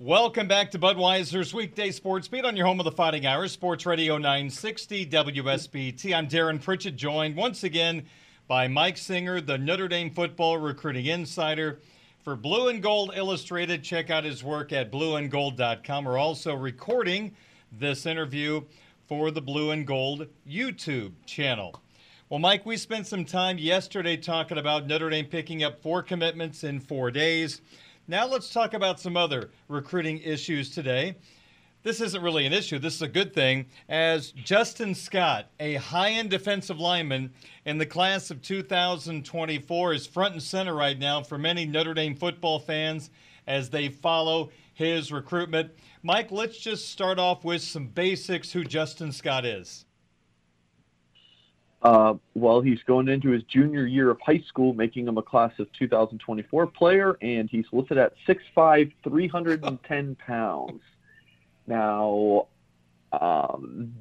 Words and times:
Welcome 0.00 0.46
back 0.46 0.70
to 0.70 0.78
Budweiser's 0.78 1.52
weekday 1.52 1.90
sports 1.90 2.28
beat 2.28 2.44
on 2.44 2.56
your 2.56 2.66
home 2.66 2.78
of 2.78 2.84
the 2.84 2.92
Fighting 2.92 3.26
Irish, 3.26 3.50
Sports 3.50 3.84
Radio 3.84 4.16
960 4.16 5.06
WSBT. 5.06 6.14
I'm 6.14 6.28
Darren 6.28 6.62
Pritchett, 6.62 6.94
joined 6.94 7.34
once 7.34 7.64
again 7.64 8.06
by 8.46 8.68
Mike 8.68 8.96
Singer, 8.96 9.40
the 9.40 9.58
Notre 9.58 9.88
Dame 9.88 10.12
football 10.12 10.56
recruiting 10.56 11.06
insider. 11.06 11.80
For 12.22 12.36
Blue 12.36 12.68
and 12.68 12.80
Gold 12.80 13.10
Illustrated, 13.16 13.82
check 13.82 14.08
out 14.08 14.22
his 14.22 14.44
work 14.44 14.72
at 14.72 14.92
blueandgold.com. 14.92 16.04
We're 16.04 16.16
also 16.16 16.54
recording 16.54 17.34
this 17.72 18.06
interview 18.06 18.62
for 19.08 19.32
the 19.32 19.42
Blue 19.42 19.72
and 19.72 19.84
Gold 19.84 20.28
YouTube 20.48 21.10
channel. 21.26 21.82
Well, 22.28 22.38
Mike, 22.38 22.64
we 22.64 22.76
spent 22.76 23.08
some 23.08 23.24
time 23.24 23.58
yesterday 23.58 24.16
talking 24.16 24.58
about 24.58 24.86
Notre 24.86 25.10
Dame 25.10 25.26
picking 25.26 25.64
up 25.64 25.82
four 25.82 26.04
commitments 26.04 26.62
in 26.62 26.78
four 26.78 27.10
days. 27.10 27.62
Now 28.10 28.26
let's 28.26 28.48
talk 28.48 28.72
about 28.72 28.98
some 28.98 29.18
other 29.18 29.50
recruiting 29.68 30.16
issues 30.20 30.70
today. 30.70 31.16
This 31.82 32.00
isn't 32.00 32.22
really 32.22 32.46
an 32.46 32.54
issue. 32.54 32.78
This 32.78 32.94
is 32.94 33.02
a 33.02 33.08
good 33.08 33.34
thing, 33.34 33.66
as 33.86 34.32
Justin 34.32 34.94
Scott, 34.94 35.50
a 35.60 35.74
high 35.74 36.12
end 36.12 36.30
defensive 36.30 36.80
lineman 36.80 37.34
in 37.66 37.76
the 37.76 37.84
class 37.84 38.30
of 38.30 38.40
2024, 38.40 39.92
is 39.92 40.06
front 40.06 40.32
and 40.32 40.42
center 40.42 40.74
right 40.74 40.98
now 40.98 41.22
for 41.22 41.36
many 41.36 41.66
Notre 41.66 41.92
Dame 41.92 42.16
football 42.16 42.58
fans 42.58 43.10
as 43.46 43.68
they 43.68 43.90
follow 43.90 44.52
his 44.72 45.12
recruitment. 45.12 45.72
Mike, 46.02 46.30
let's 46.30 46.56
just 46.56 46.88
start 46.88 47.18
off 47.18 47.44
with 47.44 47.60
some 47.60 47.88
basics 47.88 48.52
who 48.52 48.64
Justin 48.64 49.12
Scott 49.12 49.44
is. 49.44 49.84
Uh, 51.80 52.14
well, 52.34 52.60
he's 52.60 52.82
going 52.86 53.08
into 53.08 53.30
his 53.30 53.42
junior 53.44 53.86
year 53.86 54.10
of 54.10 54.18
high 54.20 54.42
school, 54.48 54.74
making 54.74 55.06
him 55.06 55.16
a 55.16 55.22
class 55.22 55.52
of 55.60 55.72
2024 55.78 56.66
player, 56.66 57.16
and 57.22 57.48
he's 57.48 57.66
listed 57.72 57.98
at 57.98 58.14
6'5", 58.26 58.92
310 59.04 60.16
pounds. 60.26 60.80
Now, 61.68 62.48
um, 63.12 63.94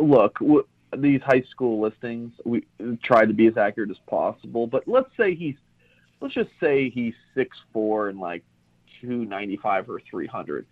look, 0.00 0.38
w- 0.38 0.66
these 0.96 1.20
high 1.22 1.42
school 1.50 1.80
listings, 1.80 2.32
we 2.44 2.64
try 3.02 3.26
to 3.26 3.34
be 3.34 3.48
as 3.48 3.58
accurate 3.58 3.90
as 3.90 3.98
possible, 4.06 4.66
but 4.66 4.88
let's 4.88 5.10
say 5.16 5.34
he's, 5.34 5.56
let's 6.22 6.32
just 6.32 6.50
say 6.58 6.88
he's 6.88 7.14
6'4", 7.36 8.10
and 8.10 8.18
like 8.18 8.44
295 9.02 9.90
or 9.90 10.00
300 10.10 10.66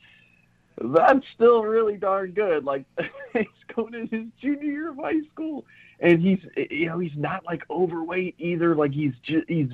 that's 0.80 1.26
still 1.34 1.62
really 1.62 1.96
darn 1.96 2.32
good. 2.32 2.64
Like 2.64 2.84
he's 3.32 3.46
going 3.74 3.94
in 3.94 4.08
his 4.08 4.26
junior 4.40 4.70
year 4.70 4.90
of 4.90 4.96
high 4.96 5.20
school, 5.32 5.64
and 6.00 6.20
he's 6.20 6.40
you 6.70 6.86
know 6.86 6.98
he's 6.98 7.16
not 7.16 7.44
like 7.44 7.62
overweight 7.70 8.34
either. 8.38 8.74
Like 8.74 8.92
he's 8.92 9.14
just, 9.22 9.48
he's 9.48 9.70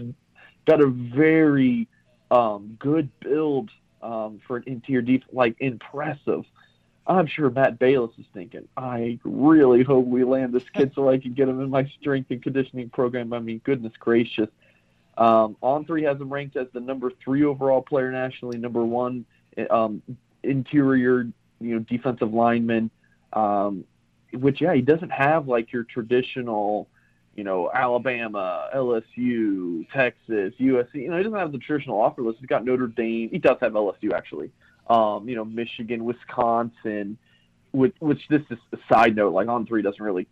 got 0.66 0.80
a 0.80 0.88
very 0.88 1.88
um, 2.30 2.76
good 2.78 3.08
build 3.20 3.70
um, 4.02 4.40
for 4.46 4.58
an 4.58 4.64
interior 4.66 5.02
deep, 5.02 5.24
like 5.32 5.56
impressive. 5.60 6.44
I'm 7.06 7.26
sure 7.26 7.48
Matt 7.48 7.78
Balis 7.78 8.18
is 8.18 8.26
thinking, 8.34 8.68
I 8.76 9.18
really 9.24 9.82
hope 9.82 10.04
we 10.04 10.24
land 10.24 10.52
this 10.52 10.68
kid 10.74 10.92
so 10.94 11.08
I 11.08 11.16
can 11.16 11.32
get 11.32 11.48
him 11.48 11.62
in 11.62 11.70
my 11.70 11.90
strength 11.98 12.30
and 12.30 12.42
conditioning 12.42 12.90
program. 12.90 13.32
I 13.32 13.38
mean, 13.38 13.62
goodness 13.64 13.94
gracious. 13.98 14.50
Um, 15.16 15.56
On3 15.62 16.06
has 16.06 16.20
him 16.20 16.30
ranked 16.30 16.56
as 16.56 16.66
the 16.74 16.80
number 16.80 17.10
three 17.24 17.44
overall 17.44 17.80
player 17.80 18.12
nationally, 18.12 18.58
number 18.58 18.84
one 18.84 19.24
um, 19.70 20.02
interior, 20.42 21.26
you 21.60 21.74
know, 21.74 21.78
defensive 21.80 22.32
lineman. 22.32 22.90
Um, 23.32 23.84
which 24.32 24.60
yeah, 24.60 24.74
he 24.74 24.82
doesn't 24.82 25.10
have 25.10 25.48
like 25.48 25.72
your 25.72 25.84
traditional, 25.84 26.88
you 27.34 27.44
know, 27.44 27.70
Alabama, 27.72 28.68
LSU, 28.74 29.86
Texas, 29.92 30.54
USC. 30.60 30.94
You 30.94 31.10
know, 31.10 31.16
he 31.16 31.22
doesn't 31.22 31.38
have 31.38 31.52
the 31.52 31.58
traditional 31.58 32.00
offer 32.00 32.22
list. 32.22 32.38
He's 32.40 32.48
got 32.48 32.64
Notre 32.64 32.88
Dame. 32.88 33.30
He 33.30 33.38
does 33.38 33.56
have 33.60 33.72
LSU 33.72 34.12
actually. 34.14 34.50
Um, 34.88 35.28
you 35.28 35.36
know, 35.36 35.44
Michigan, 35.44 36.04
Wisconsin. 36.04 37.18
Which, 37.72 37.94
which 37.98 38.22
this 38.30 38.40
is 38.50 38.56
a 38.72 38.78
side 38.90 39.14
note. 39.14 39.34
Like 39.34 39.46
On3 39.46 39.82
doesn't 39.82 40.02
really 40.02 40.26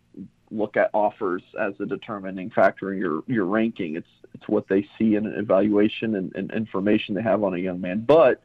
look 0.49 0.77
at 0.77 0.89
offers 0.93 1.43
as 1.59 1.73
a 1.79 1.85
determining 1.85 2.49
factor 2.49 2.93
in 2.93 2.99
your 2.99 3.23
your 3.27 3.45
ranking. 3.45 3.95
It's 3.95 4.07
it's 4.33 4.47
what 4.47 4.67
they 4.67 4.87
see 4.97 5.15
in 5.15 5.25
an 5.25 5.35
evaluation 5.35 6.15
and, 6.15 6.33
and 6.35 6.51
information 6.51 7.15
they 7.15 7.21
have 7.21 7.43
on 7.43 7.53
a 7.53 7.57
young 7.57 7.81
man. 7.81 8.03
But 8.07 8.41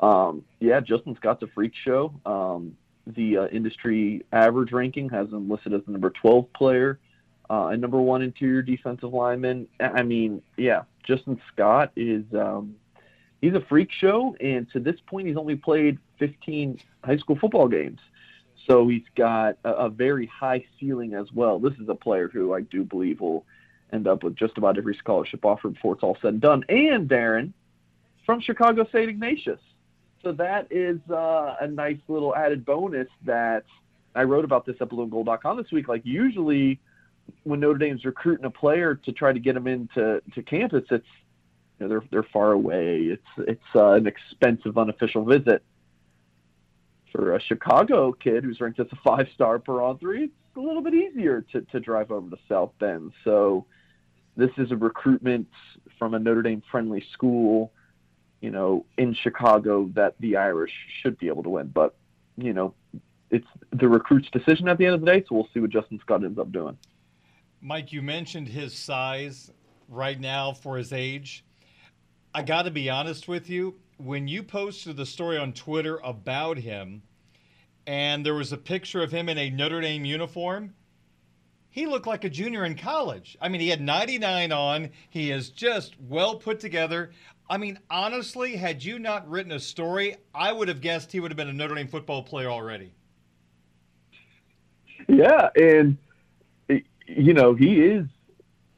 um, 0.00 0.44
yeah, 0.60 0.80
Justin 0.80 1.14
Scott's 1.16 1.42
a 1.42 1.46
freak 1.48 1.72
show. 1.74 2.12
Um, 2.26 2.76
the 3.06 3.38
uh, 3.38 3.46
industry 3.48 4.24
average 4.32 4.72
ranking 4.72 5.08
has 5.10 5.28
him 5.28 5.48
listed 5.48 5.74
as 5.74 5.82
the 5.86 5.92
number 5.92 6.10
12 6.10 6.52
player 6.52 6.98
uh, 7.50 7.68
and 7.68 7.80
number 7.80 8.00
one 8.00 8.22
interior 8.22 8.62
defensive 8.62 9.12
lineman. 9.12 9.68
I 9.78 10.02
mean, 10.02 10.42
yeah, 10.56 10.82
Justin 11.06 11.40
Scott 11.52 11.92
is 11.96 12.24
um, 12.32 12.76
he's 13.40 13.54
a 13.54 13.60
freak 13.68 13.90
show, 13.92 14.34
and 14.40 14.70
to 14.72 14.80
this 14.80 14.96
point, 15.06 15.26
he's 15.26 15.36
only 15.36 15.56
played 15.56 15.98
15 16.18 16.80
high 17.04 17.18
school 17.18 17.36
football 17.38 17.68
games. 17.68 18.00
So 18.66 18.88
he's 18.88 19.04
got 19.14 19.58
a, 19.64 19.70
a 19.70 19.90
very 19.90 20.26
high 20.26 20.64
ceiling 20.80 21.14
as 21.14 21.30
well. 21.32 21.58
This 21.58 21.74
is 21.74 21.88
a 21.88 21.94
player 21.94 22.28
who 22.28 22.54
I 22.54 22.62
do 22.62 22.82
believe 22.82 23.20
will 23.20 23.44
end 23.92 24.08
up 24.08 24.22
with 24.22 24.36
just 24.36 24.56
about 24.56 24.78
every 24.78 24.94
scholarship 24.94 25.44
offer 25.44 25.68
before 25.68 25.94
it's 25.94 26.02
all 26.02 26.16
said 26.22 26.34
and 26.34 26.40
done. 26.40 26.64
And 26.70 27.08
Darren, 27.08 27.52
from 28.24 28.40
Chicago 28.40 28.86
St. 28.86 29.10
Ignatius 29.10 29.60
so 30.24 30.32
that 30.32 30.66
is 30.70 30.98
uh, 31.10 31.56
a 31.60 31.68
nice 31.68 31.98
little 32.08 32.34
added 32.34 32.64
bonus 32.64 33.08
that 33.24 33.64
I 34.14 34.22
wrote 34.22 34.44
about 34.44 34.64
this 34.64 34.76
at 34.80 34.88
blueandgold.com 34.88 35.56
this 35.58 35.70
week. 35.70 35.86
Like 35.86 36.02
usually, 36.04 36.80
when 37.44 37.60
Notre 37.60 37.78
Dame's 37.78 38.04
recruiting 38.04 38.46
a 38.46 38.50
player 38.50 38.94
to 38.94 39.12
try 39.12 39.32
to 39.32 39.38
get 39.38 39.54
them 39.54 39.66
into 39.66 40.22
to 40.34 40.42
campus, 40.42 40.84
it's 40.90 41.06
you 41.78 41.86
know, 41.86 41.88
they're 41.88 42.02
they're 42.10 42.28
far 42.32 42.52
away. 42.52 43.02
It's 43.02 43.48
it's 43.48 43.76
uh, 43.76 43.92
an 43.92 44.06
expensive 44.06 44.78
unofficial 44.78 45.24
visit. 45.24 45.62
For 47.12 47.36
a 47.36 47.40
Chicago 47.40 48.12
kid 48.12 48.42
who's 48.42 48.60
ranked 48.60 48.80
as 48.80 48.88
a 48.90 48.96
five 49.04 49.28
star 49.34 49.60
per 49.60 49.74
On3, 49.74 50.24
it's 50.24 50.32
a 50.56 50.60
little 50.60 50.82
bit 50.82 50.94
easier 50.94 51.42
to, 51.52 51.60
to 51.60 51.78
drive 51.78 52.10
over 52.10 52.28
to 52.28 52.36
South 52.48 52.72
Bend. 52.80 53.12
So 53.22 53.66
this 54.36 54.50
is 54.58 54.72
a 54.72 54.76
recruitment 54.76 55.46
from 55.96 56.14
a 56.14 56.18
Notre 56.18 56.42
Dame 56.42 56.62
friendly 56.72 57.04
school 57.12 57.70
you 58.44 58.50
know, 58.50 58.84
in 58.98 59.14
Chicago 59.14 59.90
that 59.94 60.16
the 60.20 60.36
Irish 60.36 60.70
should 61.00 61.16
be 61.18 61.28
able 61.28 61.42
to 61.44 61.48
win. 61.48 61.68
But, 61.68 61.94
you 62.36 62.52
know, 62.52 62.74
it's 63.30 63.46
the 63.72 63.88
recruit's 63.88 64.28
decision 64.28 64.68
at 64.68 64.76
the 64.76 64.84
end 64.84 64.96
of 64.96 65.00
the 65.00 65.06
day, 65.06 65.24
so 65.26 65.34
we'll 65.34 65.48
see 65.54 65.60
what 65.60 65.70
Justin 65.70 65.98
Scott 66.00 66.22
ends 66.22 66.38
up 66.38 66.52
doing. 66.52 66.76
Mike, 67.62 67.90
you 67.90 68.02
mentioned 68.02 68.48
his 68.48 68.74
size 68.74 69.50
right 69.88 70.20
now 70.20 70.52
for 70.52 70.76
his 70.76 70.92
age. 70.92 71.42
I 72.34 72.42
got 72.42 72.64
to 72.64 72.70
be 72.70 72.90
honest 72.90 73.28
with 73.28 73.48
you. 73.48 73.76
When 73.96 74.28
you 74.28 74.42
posted 74.42 74.98
the 74.98 75.06
story 75.06 75.38
on 75.38 75.54
Twitter 75.54 75.98
about 76.04 76.58
him, 76.58 77.00
and 77.86 78.26
there 78.26 78.34
was 78.34 78.52
a 78.52 78.58
picture 78.58 79.02
of 79.02 79.10
him 79.10 79.30
in 79.30 79.38
a 79.38 79.48
Notre 79.48 79.80
Dame 79.80 80.04
uniform, 80.04 80.74
he 81.74 81.86
looked 81.86 82.06
like 82.06 82.22
a 82.22 82.30
junior 82.30 82.64
in 82.64 82.76
college. 82.76 83.36
I 83.40 83.48
mean, 83.48 83.60
he 83.60 83.68
had 83.68 83.80
99 83.80 84.52
on. 84.52 84.90
He 85.10 85.32
is 85.32 85.50
just 85.50 85.96
well 86.00 86.36
put 86.36 86.60
together. 86.60 87.10
I 87.50 87.58
mean, 87.58 87.80
honestly, 87.90 88.54
had 88.54 88.84
you 88.84 89.00
not 89.00 89.28
written 89.28 89.50
a 89.50 89.58
story, 89.58 90.14
I 90.32 90.52
would 90.52 90.68
have 90.68 90.80
guessed 90.80 91.10
he 91.10 91.18
would 91.18 91.32
have 91.32 91.36
been 91.36 91.48
a 91.48 91.52
Notre 91.52 91.74
Dame 91.74 91.88
football 91.88 92.22
player 92.22 92.48
already. 92.48 92.94
Yeah, 95.08 95.48
and 95.56 95.98
you 97.08 97.34
know 97.34 97.54
he 97.54 97.80
is. 97.80 98.06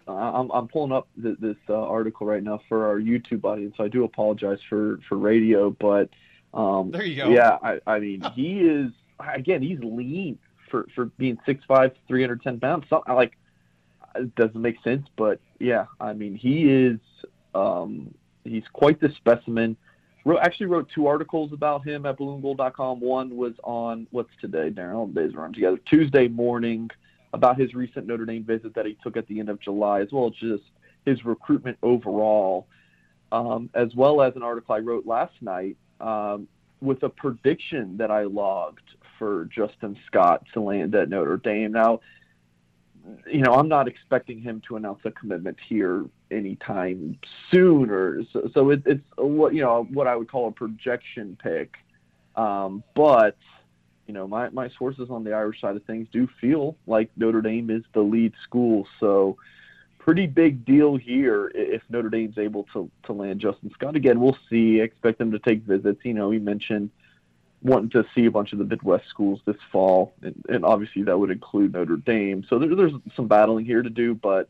Uh, 0.08 0.12
I'm, 0.12 0.50
I'm 0.50 0.66
pulling 0.66 0.92
up 0.92 1.06
the, 1.18 1.36
this 1.38 1.56
uh, 1.68 1.74
article 1.74 2.26
right 2.26 2.42
now 2.42 2.62
for 2.66 2.86
our 2.86 2.98
YouTube 2.98 3.44
audience. 3.44 3.74
So 3.76 3.84
I 3.84 3.88
do 3.88 4.04
apologize 4.04 4.60
for 4.70 5.00
for 5.06 5.18
radio, 5.18 5.68
but 5.68 6.08
um, 6.54 6.92
there 6.92 7.04
you 7.04 7.16
go. 7.16 7.28
Yeah, 7.28 7.58
I, 7.62 7.78
I 7.86 7.98
mean 7.98 8.22
he 8.34 8.60
is 8.60 8.90
again. 9.20 9.60
He's 9.60 9.80
lean 9.80 10.38
for 10.70 10.86
for 10.94 11.06
being 11.18 11.38
6'5", 11.46 11.92
310 12.08 12.60
pounds. 12.60 12.84
Something 12.88 13.14
like 13.14 13.36
it 14.14 14.34
doesn't 14.34 14.60
make 14.60 14.76
sense, 14.82 15.06
but 15.16 15.40
yeah, 15.60 15.86
I 16.00 16.12
mean 16.12 16.34
he 16.34 16.70
is. 16.70 16.98
Um, 17.54 18.14
he's 18.44 18.64
quite 18.72 19.00
the 19.00 19.10
specimen. 19.16 19.76
Wrote, 20.24 20.40
actually 20.42 20.66
wrote 20.66 20.88
two 20.94 21.06
articles 21.06 21.52
about 21.52 21.86
him 21.86 22.04
at 22.04 22.18
blueandgold.com. 22.18 23.00
One 23.00 23.36
was 23.36 23.54
on 23.64 24.06
what's 24.10 24.30
today, 24.40 24.70
Darren? 24.70 25.14
Days 25.14 25.34
run 25.34 25.52
together. 25.52 25.78
Tuesday 25.88 26.28
morning 26.28 26.90
about 27.32 27.58
his 27.60 27.74
recent 27.74 28.06
Notre 28.06 28.26
Dame 28.26 28.44
visit 28.44 28.74
that 28.74 28.86
he 28.86 28.96
took 29.02 29.16
at 29.16 29.26
the 29.28 29.38
end 29.40 29.48
of 29.48 29.60
July, 29.60 30.00
as 30.00 30.08
well 30.10 30.26
as 30.26 30.32
just 30.34 30.64
his 31.04 31.24
recruitment 31.24 31.78
overall. 31.82 32.66
um, 33.32 33.70
as 33.74 33.94
well 33.94 34.22
as 34.22 34.34
an 34.36 34.42
article 34.42 34.74
I 34.74 34.78
wrote 34.78 35.06
last 35.06 35.34
night 35.40 35.76
um, 36.00 36.48
with 36.80 37.02
a 37.02 37.08
prediction 37.08 37.96
that 37.98 38.10
I 38.10 38.24
logged 38.24 38.95
for 39.18 39.46
Justin 39.46 39.98
Scott 40.06 40.44
to 40.54 40.60
land 40.60 40.94
at 40.94 41.08
Notre 41.08 41.36
Dame. 41.36 41.72
Now, 41.72 42.00
you 43.26 43.40
know, 43.40 43.52
I'm 43.52 43.68
not 43.68 43.88
expecting 43.88 44.40
him 44.40 44.62
to 44.68 44.76
announce 44.76 45.00
a 45.04 45.10
commitment 45.10 45.58
here 45.68 46.04
anytime 46.30 47.18
soon, 47.50 47.90
or 47.90 48.22
so, 48.32 48.50
so 48.52 48.70
it, 48.70 48.82
it's 48.84 49.04
what 49.16 49.54
you 49.54 49.62
know 49.62 49.86
what 49.92 50.06
I 50.06 50.16
would 50.16 50.30
call 50.30 50.48
a 50.48 50.52
projection 50.52 51.38
pick. 51.40 51.76
Um, 52.34 52.82
but 52.94 53.36
you 54.06 54.14
know, 54.14 54.26
my 54.26 54.48
my 54.50 54.70
sources 54.78 55.08
on 55.10 55.24
the 55.24 55.32
Irish 55.32 55.60
side 55.60 55.76
of 55.76 55.84
things 55.84 56.08
do 56.12 56.28
feel 56.40 56.76
like 56.86 57.10
Notre 57.16 57.42
Dame 57.42 57.70
is 57.70 57.84
the 57.92 58.00
lead 58.00 58.34
school, 58.44 58.86
so 59.00 59.36
pretty 59.98 60.26
big 60.28 60.64
deal 60.64 60.96
here 60.96 61.50
if 61.52 61.82
Notre 61.88 62.08
Dame's 62.08 62.38
able 62.38 62.64
to 62.72 62.90
to 63.04 63.12
land 63.12 63.40
Justin 63.40 63.70
Scott 63.74 63.96
again. 63.96 64.20
We'll 64.20 64.38
see. 64.48 64.80
expect 64.80 65.18
them 65.18 65.32
to 65.32 65.38
take 65.38 65.62
visits. 65.62 66.00
You 66.04 66.14
know, 66.14 66.30
he 66.30 66.38
mentioned 66.38 66.90
wanting 67.66 67.90
to 67.90 68.04
see 68.14 68.26
a 68.26 68.30
bunch 68.30 68.52
of 68.52 68.58
the 68.58 68.64
Midwest 68.64 69.08
schools 69.08 69.40
this 69.44 69.56
fall, 69.72 70.14
and, 70.22 70.42
and 70.48 70.64
obviously 70.64 71.02
that 71.02 71.18
would 71.18 71.30
include 71.30 71.72
Notre 71.72 71.96
Dame. 71.96 72.44
So 72.48 72.58
there, 72.58 72.74
there's 72.74 72.92
some 73.16 73.26
battling 73.26 73.64
here 73.64 73.82
to 73.82 73.90
do, 73.90 74.14
but 74.14 74.48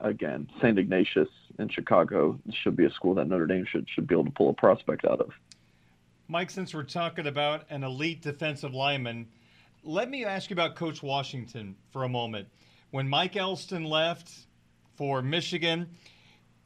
again, 0.00 0.48
St. 0.58 0.78
Ignatius 0.78 1.28
in 1.58 1.68
Chicago 1.68 2.38
should 2.50 2.76
be 2.76 2.86
a 2.86 2.90
school 2.90 3.14
that 3.14 3.28
Notre 3.28 3.46
Dame 3.46 3.66
should 3.70 3.88
should 3.88 4.06
be 4.06 4.14
able 4.14 4.24
to 4.24 4.30
pull 4.30 4.50
a 4.50 4.54
prospect 4.54 5.04
out 5.04 5.20
of. 5.20 5.32
Mike, 6.26 6.50
since 6.50 6.74
we're 6.74 6.82
talking 6.82 7.26
about 7.26 7.64
an 7.68 7.84
elite 7.84 8.22
defensive 8.22 8.74
lineman, 8.74 9.28
let 9.82 10.08
me 10.08 10.24
ask 10.24 10.48
you 10.48 10.54
about 10.54 10.74
Coach 10.74 11.02
Washington 11.02 11.76
for 11.90 12.04
a 12.04 12.08
moment. 12.08 12.48
When 12.90 13.06
Mike 13.08 13.36
Elston 13.36 13.84
left 13.84 14.32
for 14.96 15.20
Michigan, 15.20 15.88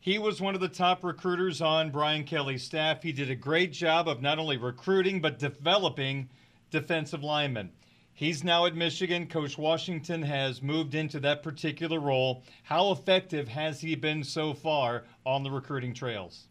he 0.01 0.19
was 0.19 0.41
one 0.41 0.55
of 0.55 0.61
the 0.61 0.69
top 0.69 1.03
recruiters 1.03 1.61
on 1.61 1.91
Brian 1.91 2.25
Kelly's 2.25 2.63
staff. 2.63 3.03
He 3.03 3.13
did 3.13 3.31
a 3.31 3.35
great 3.35 3.73
job 3.73 4.09
of 4.09 4.23
not 4.23 4.39
only 4.39 4.57
recruiting, 4.57 5.21
but 5.21 5.39
developing 5.39 6.29
defensive 6.71 7.23
linemen. 7.25 7.71
He's 8.15 8.43
now 8.43 8.67
at 8.67 8.75
Michigan. 8.75 9.27
Coach 9.27 9.59
Washington 9.59 10.23
has 10.23 10.61
moved 10.61 10.95
into 10.95 11.21
that 11.21 11.43
particular 11.43 12.01
role. 12.01 12.43
How 12.65 12.91
effective 12.91 13.47
has 13.49 13.81
he 13.81 13.95
been 13.95 14.25
so 14.25 14.55
far 14.55 15.05
on 15.25 15.43
the 15.43 15.51
recruiting 15.51 15.95
trails? 15.95 16.49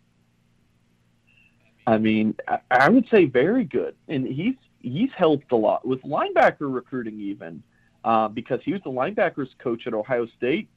I 1.85 1.97
mean, 1.97 2.35
I 2.69 2.89
would 2.89 3.07
say 3.09 3.25
very 3.25 3.63
good, 3.63 3.95
and 4.09 4.27
he's 4.27 4.55
he's 4.79 5.09
helped 5.15 5.51
a 5.51 5.55
lot 5.55 5.85
with 5.87 6.01
linebacker 6.03 6.73
recruiting, 6.73 7.19
even 7.19 7.63
uh, 8.03 8.27
because 8.27 8.59
he 8.63 8.73
was 8.73 8.81
the 8.83 8.89
linebackers 8.89 9.49
coach 9.57 9.87
at 9.87 9.93
Ohio 9.93 10.27
State, 10.37 10.69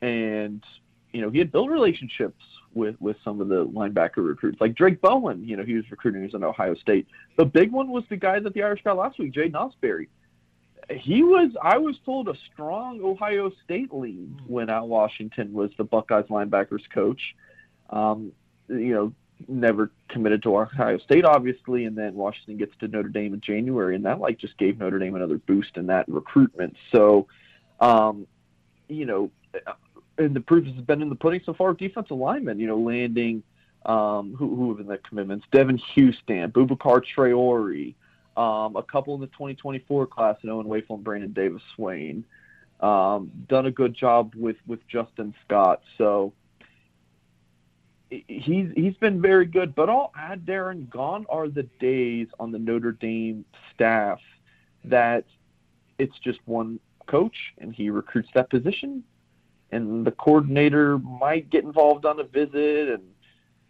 and 0.00 0.62
you 1.14 1.20
know, 1.22 1.30
he 1.30 1.38
had 1.38 1.52
built 1.52 1.70
relationships 1.70 2.42
with 2.74 3.00
with 3.00 3.16
some 3.24 3.40
of 3.40 3.46
the 3.48 3.64
linebacker 3.66 4.16
recruits, 4.16 4.60
like 4.60 4.74
Drayk 4.74 5.00
Bowen. 5.00 5.46
You 5.46 5.56
know, 5.56 5.64
he 5.64 5.74
was 5.74 5.88
recruiting 5.90 6.24
as 6.24 6.34
an 6.34 6.42
Ohio 6.42 6.74
State. 6.74 7.06
The 7.38 7.44
big 7.44 7.70
one 7.70 7.88
was 7.88 8.02
the 8.10 8.16
guy 8.16 8.40
that 8.40 8.52
the 8.52 8.64
Irish 8.64 8.82
got 8.82 8.96
last 8.96 9.18
week, 9.18 9.32
Jaiden 9.32 9.52
Ausberry. 9.52 10.08
He 10.90 11.22
was, 11.22 11.52
I 11.62 11.78
was 11.78 11.96
told, 12.04 12.28
a 12.28 12.34
strong 12.52 13.00
Ohio 13.02 13.50
State 13.64 13.94
lead 13.94 14.36
when 14.46 14.68
Al 14.68 14.88
Washington 14.88 15.52
was 15.54 15.70
the 15.78 15.84
Buckeyes 15.84 16.26
linebackers 16.26 16.82
coach. 16.92 17.22
Um, 17.90 18.32
you 18.68 18.92
know, 18.92 19.12
never 19.46 19.92
committed 20.08 20.42
to 20.42 20.58
Ohio 20.58 20.98
State, 20.98 21.24
obviously, 21.24 21.84
and 21.84 21.96
then 21.96 22.14
Washington 22.14 22.56
gets 22.56 22.76
to 22.80 22.88
Notre 22.88 23.08
Dame 23.08 23.34
in 23.34 23.40
January, 23.40 23.94
and 23.94 24.04
that 24.04 24.18
like 24.18 24.38
just 24.38 24.58
gave 24.58 24.78
Notre 24.78 24.98
Dame 24.98 25.14
another 25.14 25.38
boost 25.38 25.76
in 25.76 25.86
that 25.86 26.08
recruitment. 26.08 26.76
So, 26.90 27.28
um, 27.78 28.26
you 28.88 29.06
know, 29.06 29.30
and 30.18 30.34
the 30.34 30.40
proof 30.40 30.66
has 30.66 30.74
been 30.84 31.02
in 31.02 31.08
the 31.08 31.14
pudding 31.14 31.40
so 31.44 31.54
far. 31.54 31.72
Defensive 31.74 32.16
linemen, 32.16 32.58
you 32.58 32.66
know, 32.66 32.78
landing 32.78 33.42
um, 33.86 34.34
who, 34.38 34.54
who 34.54 34.68
have 34.68 34.78
been 34.78 34.86
the 34.86 34.98
commitments: 34.98 35.46
Devan 35.52 35.80
Houstan, 35.94 36.52
Boubacar 36.52 37.02
Traore, 37.04 37.94
um, 38.36 38.76
a 38.76 38.82
couple 38.82 39.14
in 39.14 39.20
the 39.20 39.26
2024 39.28 40.06
class, 40.06 40.36
and 40.42 40.50
Owen 40.50 40.66
Wafle 40.66 40.96
and 40.96 41.04
Brandon 41.04 41.32
Davis 41.32 41.62
Swain. 41.74 42.24
Um, 42.80 43.30
done 43.48 43.66
a 43.66 43.70
good 43.70 43.94
job 43.94 44.34
with 44.36 44.56
with 44.66 44.86
Justin 44.88 45.34
Scott. 45.44 45.82
So 45.98 46.32
he's 48.10 48.70
he's 48.74 48.96
been 48.96 49.20
very 49.20 49.46
good. 49.46 49.74
But 49.74 49.88
I'll 49.88 50.12
add, 50.16 50.44
Darren, 50.46 50.88
gone 50.90 51.26
are 51.28 51.48
the 51.48 51.64
days 51.80 52.28
on 52.38 52.52
the 52.52 52.58
Notre 52.58 52.92
Dame 52.92 53.44
staff 53.74 54.20
that 54.84 55.24
it's 55.98 56.18
just 56.18 56.38
one 56.44 56.78
coach 57.06 57.36
and 57.58 57.74
he 57.74 57.90
recruits 57.90 58.28
that 58.34 58.50
position 58.50 59.04
and 59.74 60.06
the 60.06 60.12
coordinator 60.12 60.98
might 60.98 61.50
get 61.50 61.64
involved 61.64 62.06
on 62.06 62.20
a 62.20 62.24
visit 62.24 62.88
and 62.88 63.02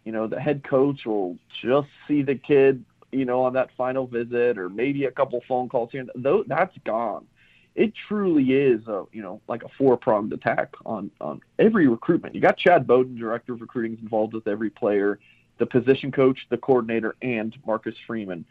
you 0.03 0.11
know 0.11 0.27
the 0.27 0.39
head 0.39 0.63
coach 0.63 1.05
will 1.05 1.37
just 1.61 1.87
see 2.07 2.21
the 2.21 2.35
kid 2.35 2.85
you 3.11 3.25
know 3.25 3.41
on 3.41 3.53
that 3.53 3.69
final 3.75 4.05
visit 4.05 4.57
or 4.57 4.69
maybe 4.69 5.05
a 5.05 5.11
couple 5.11 5.41
phone 5.47 5.67
calls 5.67 5.89
here 5.91 6.05
though 6.15 6.43
that's 6.47 6.77
gone. 6.85 7.25
It 7.73 7.91
truly 8.07 8.53
is 8.53 8.87
a 8.87 9.05
you 9.11 9.21
know 9.21 9.41
like 9.47 9.63
a 9.63 9.69
four 9.77 9.97
pronged 9.97 10.31
attack 10.31 10.73
on 10.85 11.09
on 11.19 11.41
every 11.59 11.87
recruitment. 11.87 12.35
You 12.35 12.41
got 12.41 12.57
chad 12.57 12.85
bowden 12.85 13.17
director 13.17 13.53
of 13.53 13.61
recruiting 13.61 13.97
involved 14.01 14.33
with 14.33 14.47
every 14.47 14.69
player 14.69 15.19
the 15.57 15.65
position 15.65 16.11
coach 16.11 16.45
the 16.49 16.57
coordinator 16.57 17.15
and 17.21 17.55
marcus 17.65 17.95
freeman. 18.05 18.45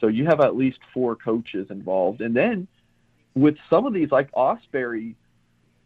So 0.00 0.08
you 0.08 0.26
have 0.26 0.40
at 0.40 0.56
least 0.56 0.78
four 0.92 1.16
coaches 1.16 1.68
involved. 1.70 2.20
And 2.20 2.36
then 2.36 2.68
with 3.34 3.56
some 3.70 3.86
of 3.86 3.92
these 3.92 4.10
like 4.10 4.30
ausberry 4.32 5.14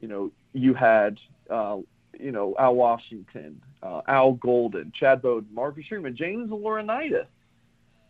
you 0.03 0.09
know 0.09 0.31
you 0.53 0.75
had, 0.75 1.19
uh, 1.49 1.79
you 2.19 2.33
know, 2.33 2.55
Al 2.59 2.75
Washington, 2.75 3.63
uh, 3.83 4.03
Al 4.07 4.33
Golden, 4.35 4.93
Chad 4.95 5.23
Bowden, 5.23 5.49
Marcus 5.55 5.87
Freeman, 5.89 6.15
James 6.17 6.51
Laurinaitis, 6.51 7.27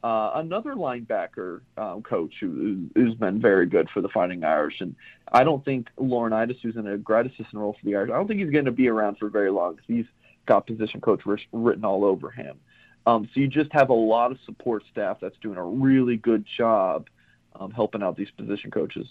uh, 0.03 0.33
another 0.35 0.75
linebacker 0.75 1.61
um, 1.77 2.03
coach 2.03 2.35
who, 2.41 2.89
who's 2.97 3.15
been 3.15 3.41
very 3.41 3.67
good 3.67 3.89
for 3.91 4.01
the 4.01 4.09
Fighting 4.09 4.43
Irish. 4.43 4.81
And 4.81 4.97
I 5.31 5.45
don't 5.45 5.65
think 5.65 5.89
Laurinaitis, 5.99 6.59
who's 6.63 6.77
in 6.77 6.89
a 6.89 6.99
grad 6.99 7.27
assistant 7.27 7.55
role 7.55 7.77
for 7.79 7.85
the 7.85 7.95
Irish, 7.95 8.11
I 8.11 8.15
don't 8.15 8.27
think 8.27 8.41
he's 8.41 8.51
going 8.51 8.65
to 8.65 8.73
be 8.73 8.89
around 8.89 9.19
for 9.19 9.29
very 9.29 9.51
long 9.51 9.75
because 9.75 9.87
he's 9.87 10.07
got 10.47 10.67
position 10.67 11.01
coach 11.01 11.21
written 11.53 11.85
all 11.85 12.05
over 12.05 12.31
him. 12.31 12.59
Um, 13.07 13.29
so 13.33 13.41
you 13.41 13.49
just 13.49 13.73
have 13.73 13.91
a 13.91 13.95
lot 13.95 14.33
of 14.33 14.39
support 14.45 14.83
staff 14.91 15.19
that's 15.21 15.37
doing 15.39 15.57
a 15.57 15.65
really 15.65 16.17
good 16.17 16.45
job 16.57 17.09
um, 17.55 17.71
helping 17.71 18.03
out 18.03 18.17
these 18.17 18.31
position 18.31 18.71
coaches. 18.71 19.07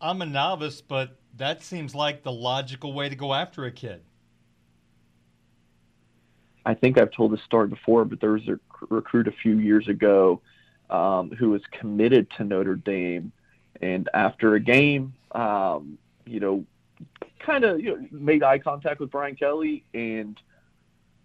I'm 0.00 0.22
a 0.22 0.26
novice, 0.26 0.80
but 0.80 1.16
that 1.36 1.62
seems 1.62 1.94
like 1.94 2.22
the 2.22 2.32
logical 2.32 2.92
way 2.92 3.08
to 3.08 3.16
go 3.16 3.34
after 3.34 3.64
a 3.64 3.70
kid. 3.70 4.02
I 6.64 6.74
think 6.74 6.98
I've 6.98 7.10
told 7.10 7.32
this 7.32 7.42
story 7.42 7.68
before, 7.68 8.04
but 8.04 8.20
there 8.20 8.32
was 8.32 8.46
a 8.48 8.58
recruit 8.90 9.26
a 9.26 9.32
few 9.32 9.58
years 9.58 9.88
ago 9.88 10.40
um, 10.90 11.30
who 11.30 11.50
was 11.50 11.62
committed 11.72 12.28
to 12.36 12.44
Notre 12.44 12.76
Dame, 12.76 13.32
and 13.80 14.08
after 14.12 14.54
a 14.54 14.60
game, 14.60 15.14
um, 15.32 15.98
you 16.26 16.40
know, 16.40 16.64
kind 17.38 17.64
of 17.64 17.80
you 17.80 17.96
know, 17.96 18.06
made 18.10 18.42
eye 18.42 18.58
contact 18.58 19.00
with 19.00 19.10
Brian 19.10 19.34
Kelly 19.34 19.84
and 19.94 20.38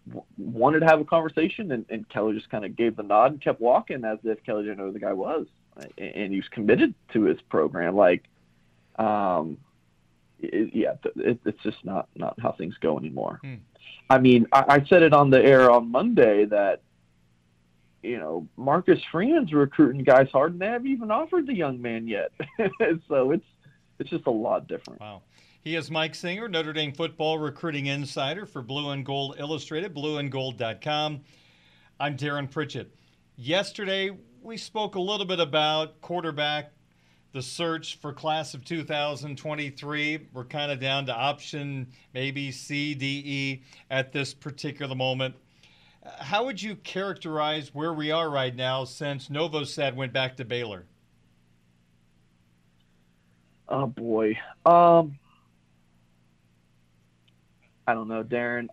w- 0.07 0.25
wanted 0.37 0.79
to 0.79 0.85
have 0.85 1.01
a 1.01 1.05
conversation, 1.05 1.71
and, 1.71 1.85
and 1.89 2.07
Kelly 2.09 2.33
just 2.33 2.49
kind 2.49 2.63
of 2.63 2.75
gave 2.75 2.95
the 2.95 3.03
nod 3.03 3.33
and 3.33 3.41
kept 3.41 3.59
walking 3.59 4.05
as 4.05 4.19
if 4.23 4.43
Kelly 4.45 4.63
didn't 4.63 4.77
know 4.77 4.85
who 4.85 4.93
the 4.93 4.99
guy 4.99 5.13
was, 5.13 5.47
and 5.97 6.31
he 6.31 6.37
was 6.37 6.47
committed 6.49 6.93
to 7.11 7.23
his 7.23 7.41
program. 7.49 7.95
Like, 7.95 8.23
um, 8.97 9.57
it, 10.39 10.73
yeah, 10.73 10.93
it, 11.15 11.39
it's 11.45 11.63
just 11.63 11.83
not 11.83 12.09
not 12.15 12.39
how 12.39 12.51
things 12.51 12.75
go 12.81 12.97
anymore. 12.97 13.39
Hmm. 13.43 13.55
I 14.09 14.19
mean, 14.19 14.47
I, 14.51 14.65
I 14.67 14.85
said 14.85 15.03
it 15.03 15.13
on 15.13 15.29
the 15.29 15.43
air 15.43 15.71
on 15.71 15.89
Monday 15.91 16.45
that 16.45 16.81
you 18.01 18.19
know 18.19 18.47
Marcus 18.57 18.99
Freeman's 19.11 19.53
recruiting 19.53 20.03
guys 20.03 20.27
hard, 20.31 20.53
and 20.53 20.61
they 20.61 20.67
haven't 20.67 20.87
even 20.87 21.11
offered 21.11 21.47
the 21.47 21.55
young 21.55 21.81
man 21.81 22.07
yet. 22.07 22.31
so 23.07 23.31
it's 23.31 23.45
it's 23.99 24.09
just 24.09 24.27
a 24.27 24.31
lot 24.31 24.67
different. 24.67 24.99
Wow. 24.99 25.21
He 25.61 25.77
is 25.77 25.89
Mike 25.89 26.13
Singer, 26.13 26.49
Notre 26.49 26.73
Dame 26.73 26.91
football 26.91 27.37
recruiting 27.37 27.85
insider 27.85 28.45
for 28.45 28.61
Blue 28.61 28.89
and 28.89 29.05
Gold 29.05 29.35
Illustrated, 29.39 29.95
blueandgold.com. 29.95 31.21
I'm 32.01 32.17
Darren 32.17 32.51
Pritchett. 32.51 32.93
Yesterday, 33.37 34.11
we 34.41 34.57
spoke 34.57 34.95
a 34.95 34.99
little 34.99 35.25
bit 35.25 35.39
about 35.39 36.01
quarterback 36.01 36.73
the 37.33 37.41
search 37.41 37.97
for 37.99 38.13
class 38.13 38.53
of 38.53 38.63
2023. 38.63 40.27
We're 40.33 40.45
kind 40.45 40.71
of 40.71 40.79
down 40.79 41.07
to 41.07 41.15
option 41.15 41.87
maybe 42.13 42.51
C, 42.51 42.93
D, 42.93 43.23
E 43.25 43.63
at 43.89 44.13
this 44.13 44.33
particular 44.33 44.95
moment. 44.95 45.35
How 46.19 46.45
would 46.45 46.61
you 46.61 46.75
characterize 46.75 47.73
where 47.73 47.93
we 47.93 48.11
are 48.11 48.29
right 48.29 48.55
now 48.55 48.83
since 48.83 49.29
Novosad 49.29 49.95
went 49.95 50.13
back 50.13 50.37
to 50.37 50.45
Baylor? 50.45 50.85
Oh 53.67 53.87
boy, 53.87 54.37
um, 54.65 55.17
I 57.87 57.93
don't 57.93 58.09
know, 58.09 58.23
Darren. 58.23 58.67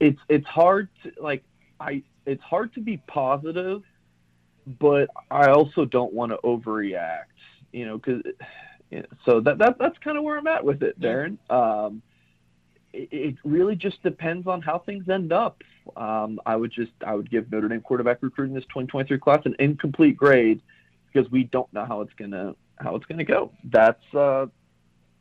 It's 0.00 0.18
it's 0.28 0.46
hard 0.46 0.88
to 1.04 1.12
like 1.20 1.44
I. 1.78 2.02
It's 2.26 2.42
hard 2.42 2.72
to 2.74 2.80
be 2.80 2.96
positive, 3.06 3.82
but 4.80 5.10
I 5.30 5.50
also 5.50 5.84
don't 5.84 6.14
want 6.14 6.32
to 6.32 6.38
overreact 6.42 7.33
you 7.74 7.84
know, 7.84 7.98
because 7.98 8.22
so 9.24 9.40
that, 9.40 9.58
that 9.58 9.76
that's 9.78 9.98
kind 9.98 10.16
of 10.16 10.22
where 10.22 10.38
I'm 10.38 10.46
at 10.46 10.64
with 10.64 10.82
it, 10.82 10.98
Darren. 11.00 11.38
Um, 11.50 12.02
it, 12.92 13.08
it 13.10 13.34
really 13.44 13.74
just 13.74 14.02
depends 14.02 14.46
on 14.46 14.62
how 14.62 14.78
things 14.78 15.08
end 15.08 15.32
up. 15.32 15.62
Um, 15.96 16.40
I 16.46 16.56
would 16.56 16.70
just 16.70 16.92
I 17.04 17.14
would 17.14 17.30
give 17.30 17.50
Notre 17.50 17.68
Dame 17.68 17.80
quarterback 17.80 18.22
recruiting 18.22 18.54
this 18.54 18.64
2023 18.64 19.18
class 19.18 19.40
an 19.44 19.56
incomplete 19.58 20.16
grade 20.16 20.62
because 21.12 21.30
we 21.30 21.44
don't 21.44 21.70
know 21.72 21.84
how 21.84 22.00
it's 22.00 22.14
gonna 22.14 22.54
how 22.76 22.94
it's 22.94 23.06
gonna 23.06 23.24
go. 23.24 23.50
That's 23.64 24.14
uh, 24.14 24.46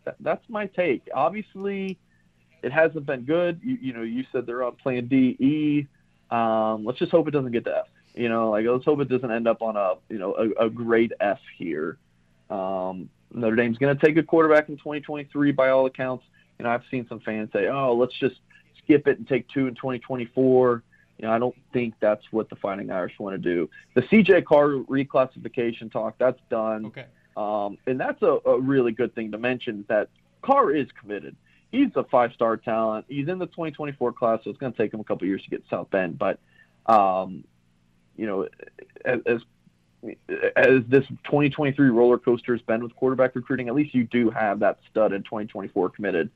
that, 0.05 0.15
that's 0.19 0.47
my 0.47 0.67
take. 0.67 1.09
Obviously, 1.13 1.97
it 2.61 2.71
hasn't 2.71 3.07
been 3.07 3.21
good. 3.21 3.59
You, 3.63 3.77
you 3.81 3.93
know, 3.93 4.03
you 4.03 4.25
said 4.31 4.45
they're 4.45 4.63
on 4.63 4.75
Plan 4.75 5.07
D, 5.07 5.35
E. 5.39 5.87
Um, 6.29 6.85
let's 6.85 6.99
just 6.99 7.11
hope 7.11 7.27
it 7.27 7.31
doesn't 7.31 7.51
get 7.51 7.65
to 7.65 7.77
F. 7.79 7.87
You 8.13 8.29
know, 8.29 8.51
like 8.51 8.65
let's 8.67 8.85
hope 8.85 8.99
it 8.99 9.09
doesn't 9.09 9.31
end 9.31 9.47
up 9.47 9.63
on 9.63 9.75
a 9.75 9.95
you 10.09 10.19
know 10.19 10.35
a, 10.35 10.67
a 10.67 10.69
grade 10.69 11.15
F 11.19 11.39
here. 11.57 11.97
Um, 12.49 13.09
Notre 13.33 13.55
Dame's 13.55 13.77
going 13.77 13.97
to 13.97 14.05
take 14.05 14.17
a 14.17 14.23
quarterback 14.23 14.69
in 14.69 14.77
2023 14.77 15.51
by 15.51 15.69
all 15.69 15.85
accounts. 15.85 16.25
And 16.59 16.67
I've 16.67 16.83
seen 16.91 17.05
some 17.09 17.19
fans 17.19 17.49
say, 17.51 17.67
"Oh, 17.67 17.95
let's 17.95 18.13
just 18.19 18.35
skip 18.83 19.07
it 19.07 19.17
and 19.17 19.27
take 19.27 19.47
two 19.49 19.67
in 19.67 19.75
2024." 19.75 20.83
You 21.17 21.27
know, 21.27 21.33
I 21.33 21.39
don't 21.39 21.55
think 21.71 21.95
that's 21.99 22.23
what 22.31 22.49
the 22.49 22.55
Fighting 22.55 22.89
Irish 22.91 23.13
want 23.19 23.33
to 23.33 23.37
do. 23.37 23.69
The 23.95 24.01
CJ 24.03 24.45
Carr 24.45 24.67
reclassification 24.89 25.91
talk 25.91 26.15
that's 26.17 26.39
done, 26.49 26.87
Okay. 26.87 27.05
um, 27.37 27.77
and 27.87 27.99
that's 27.99 28.21
a, 28.21 28.39
a 28.45 28.59
really 28.59 28.91
good 28.91 29.13
thing 29.15 29.31
to 29.31 29.37
mention. 29.37 29.85
That 29.89 30.09
Carr 30.41 30.71
is 30.71 30.87
committed. 30.99 31.35
He's 31.71 31.89
a 31.95 32.03
five-star 32.03 32.57
talent. 32.57 33.05
He's 33.09 33.27
in 33.27 33.39
the 33.39 33.47
2024 33.47 34.13
class, 34.13 34.39
so 34.43 34.51
it's 34.51 34.59
going 34.59 34.73
to 34.73 34.77
take 34.77 34.93
him 34.93 34.99
a 34.99 35.03
couple 35.03 35.27
years 35.27 35.41
to 35.43 35.49
get 35.49 35.63
South 35.71 35.89
Bend. 35.89 36.19
But, 36.19 36.39
um, 36.85 37.43
you 38.15 38.27
know, 38.27 38.47
as, 39.05 39.21
as 39.25 39.41
as 40.55 40.81
this 40.87 41.05
2023 41.25 41.89
roller 41.89 42.17
coaster 42.17 42.53
has 42.53 42.61
been 42.61 42.83
with 42.83 42.95
quarterback 42.95 43.35
recruiting, 43.35 43.67
at 43.67 43.75
least 43.75 43.93
you 43.93 44.03
do 44.05 44.29
have 44.29 44.59
that 44.59 44.79
stud 44.89 45.13
in 45.13 45.23
2024 45.23 45.89
committed 45.89 46.29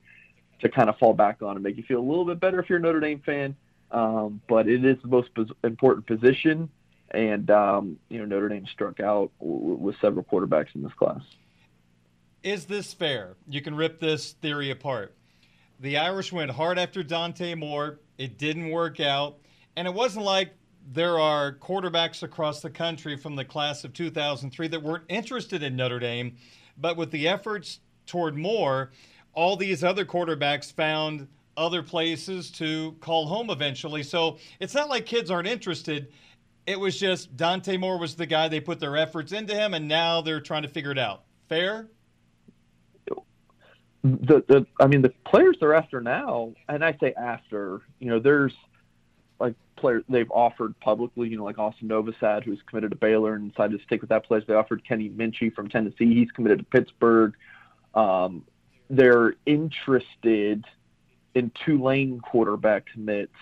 to 0.60 0.68
kind 0.68 0.88
of 0.88 0.98
fall 0.98 1.14
back 1.14 1.42
on 1.42 1.56
and 1.56 1.62
make 1.62 1.76
you 1.76 1.82
feel 1.82 2.00
a 2.00 2.08
little 2.08 2.24
bit 2.24 2.40
better 2.40 2.60
if 2.60 2.68
you're 2.68 2.78
a 2.78 2.82
Notre 2.82 3.00
Dame 3.00 3.20
fan. 3.24 3.56
Um, 3.90 4.40
but 4.48 4.68
it 4.68 4.84
is 4.84 4.96
the 5.02 5.08
most 5.08 5.30
important 5.64 6.06
position, 6.06 6.68
and 7.10 7.50
um, 7.50 7.98
you 8.08 8.18
know 8.18 8.26
Notre 8.26 8.48
Dame 8.48 8.66
struck 8.66 9.00
out 9.00 9.30
w- 9.40 9.74
with 9.74 9.96
several 10.00 10.24
quarterbacks 10.24 10.74
in 10.74 10.82
this 10.82 10.92
class. 10.92 11.22
Is 12.42 12.66
this 12.66 12.92
fair? 12.92 13.36
You 13.48 13.62
can 13.62 13.74
rip 13.74 13.98
this 13.98 14.32
theory 14.32 14.70
apart. 14.70 15.14
The 15.80 15.98
Irish 15.98 16.32
went 16.32 16.50
hard 16.50 16.78
after 16.78 17.02
Dante 17.02 17.54
Moore. 17.54 18.00
It 18.18 18.36
didn't 18.36 18.70
work 18.70 19.00
out. 19.00 19.38
And 19.76 19.86
it 19.86 19.94
wasn't 19.94 20.24
like 20.24 20.52
there 20.90 21.18
are 21.18 21.52
quarterbacks 21.52 22.22
across 22.22 22.60
the 22.60 22.70
country 22.70 23.16
from 23.16 23.36
the 23.36 23.44
class 23.44 23.84
of 23.84 23.92
2003 23.92 24.68
that 24.68 24.82
weren't 24.82 25.04
interested 25.08 25.62
in 25.62 25.76
Notre 25.76 25.98
Dame. 25.98 26.36
But 26.78 26.96
with 26.96 27.10
the 27.10 27.28
efforts 27.28 27.80
toward 28.06 28.36
Moore, 28.36 28.90
all 29.34 29.56
these 29.56 29.84
other 29.84 30.04
quarterbacks 30.04 30.72
found 30.72 31.28
other 31.56 31.82
places 31.82 32.50
to 32.52 32.96
call 33.00 33.26
home 33.26 33.50
eventually. 33.50 34.02
So 34.02 34.38
it's 34.60 34.74
not 34.74 34.88
like 34.88 35.04
kids 35.04 35.30
aren't 35.30 35.48
interested. 35.48 36.08
It 36.66 36.78
was 36.78 36.98
just 36.98 37.36
Dante 37.36 37.76
Moore 37.76 37.98
was 37.98 38.14
the 38.14 38.26
guy 38.26 38.48
they 38.48 38.60
put 38.60 38.80
their 38.80 38.96
efforts 38.96 39.32
into 39.32 39.54
him, 39.54 39.74
and 39.74 39.88
now 39.88 40.20
they're 40.20 40.40
trying 40.40 40.62
to 40.62 40.68
figure 40.68 40.92
it 40.92 40.98
out. 40.98 41.24
Fair? 41.48 41.88
the 44.04 44.44
the 44.48 44.66
I 44.80 44.86
mean 44.86 45.02
the 45.02 45.12
players 45.26 45.56
they're 45.60 45.74
after 45.74 46.00
now, 46.00 46.52
and 46.68 46.84
I 46.84 46.96
say 47.00 47.12
after, 47.14 47.82
you 47.98 48.08
know, 48.08 48.20
there's 48.20 48.54
like 49.40 49.54
players 49.76 50.04
they've 50.08 50.30
offered 50.30 50.78
publicly, 50.80 51.28
you 51.28 51.36
know, 51.36 51.44
like 51.44 51.58
Austin 51.58 51.88
Novosad, 51.88 52.44
who's 52.44 52.58
committed 52.66 52.90
to 52.90 52.96
Baylor 52.96 53.34
and 53.34 53.50
decided 53.50 53.78
to 53.78 53.84
stick 53.84 54.00
with 54.00 54.10
that 54.10 54.24
place. 54.24 54.42
They 54.46 54.54
offered 54.54 54.84
Kenny 54.86 55.10
Minchey 55.10 55.54
from 55.54 55.68
Tennessee. 55.68 56.14
He's 56.14 56.30
committed 56.30 56.58
to 56.58 56.64
Pittsburgh. 56.64 57.34
Um, 57.94 58.44
they're 58.90 59.34
interested 59.46 60.64
in 61.34 61.52
Tulane 61.64 62.20
quarterback 62.20 62.86
commits, 62.92 63.34